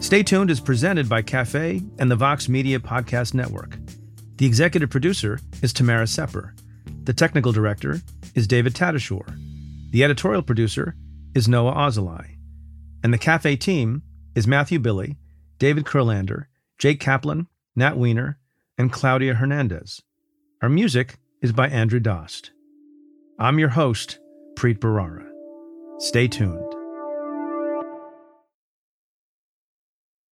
Stay 0.00 0.22
tuned 0.22 0.50
is 0.50 0.60
presented 0.60 1.08
by 1.08 1.20
Cafe 1.20 1.82
and 1.98 2.10
the 2.10 2.16
Vox 2.16 2.48
Media 2.48 2.78
Podcast 2.78 3.34
Network. 3.34 3.76
The 4.36 4.46
executive 4.46 4.88
producer 4.88 5.38
is 5.60 5.72
Tamara 5.72 6.06
Sepper. 6.06 6.54
The 7.04 7.12
technical 7.12 7.52
director 7.52 8.00
is 8.34 8.46
David 8.46 8.74
Tatasciore. 8.74 9.36
The 9.90 10.04
editorial 10.04 10.42
producer 10.42 10.94
is 11.34 11.48
Noa 11.48 11.74
Azulai. 11.74 12.36
And 13.02 13.12
the 13.12 13.18
cafe 13.18 13.56
team 13.56 14.02
is 14.34 14.46
Matthew 14.46 14.78
Billy, 14.78 15.16
David 15.58 15.84
Kurlander, 15.84 16.44
Jake 16.78 17.00
Kaplan, 17.00 17.48
Nat 17.76 17.96
Weiner, 17.98 18.38
and 18.78 18.92
Claudia 18.92 19.34
Hernandez. 19.34 20.00
Our 20.62 20.68
music 20.68 21.18
is 21.42 21.52
by 21.52 21.68
Andrew 21.68 22.00
Dost. 22.00 22.52
I'm 23.38 23.58
your 23.58 23.70
host, 23.70 24.18
Preet 24.54 24.78
Bharara. 24.78 25.28
Stay 25.98 26.28
tuned. 26.28 26.67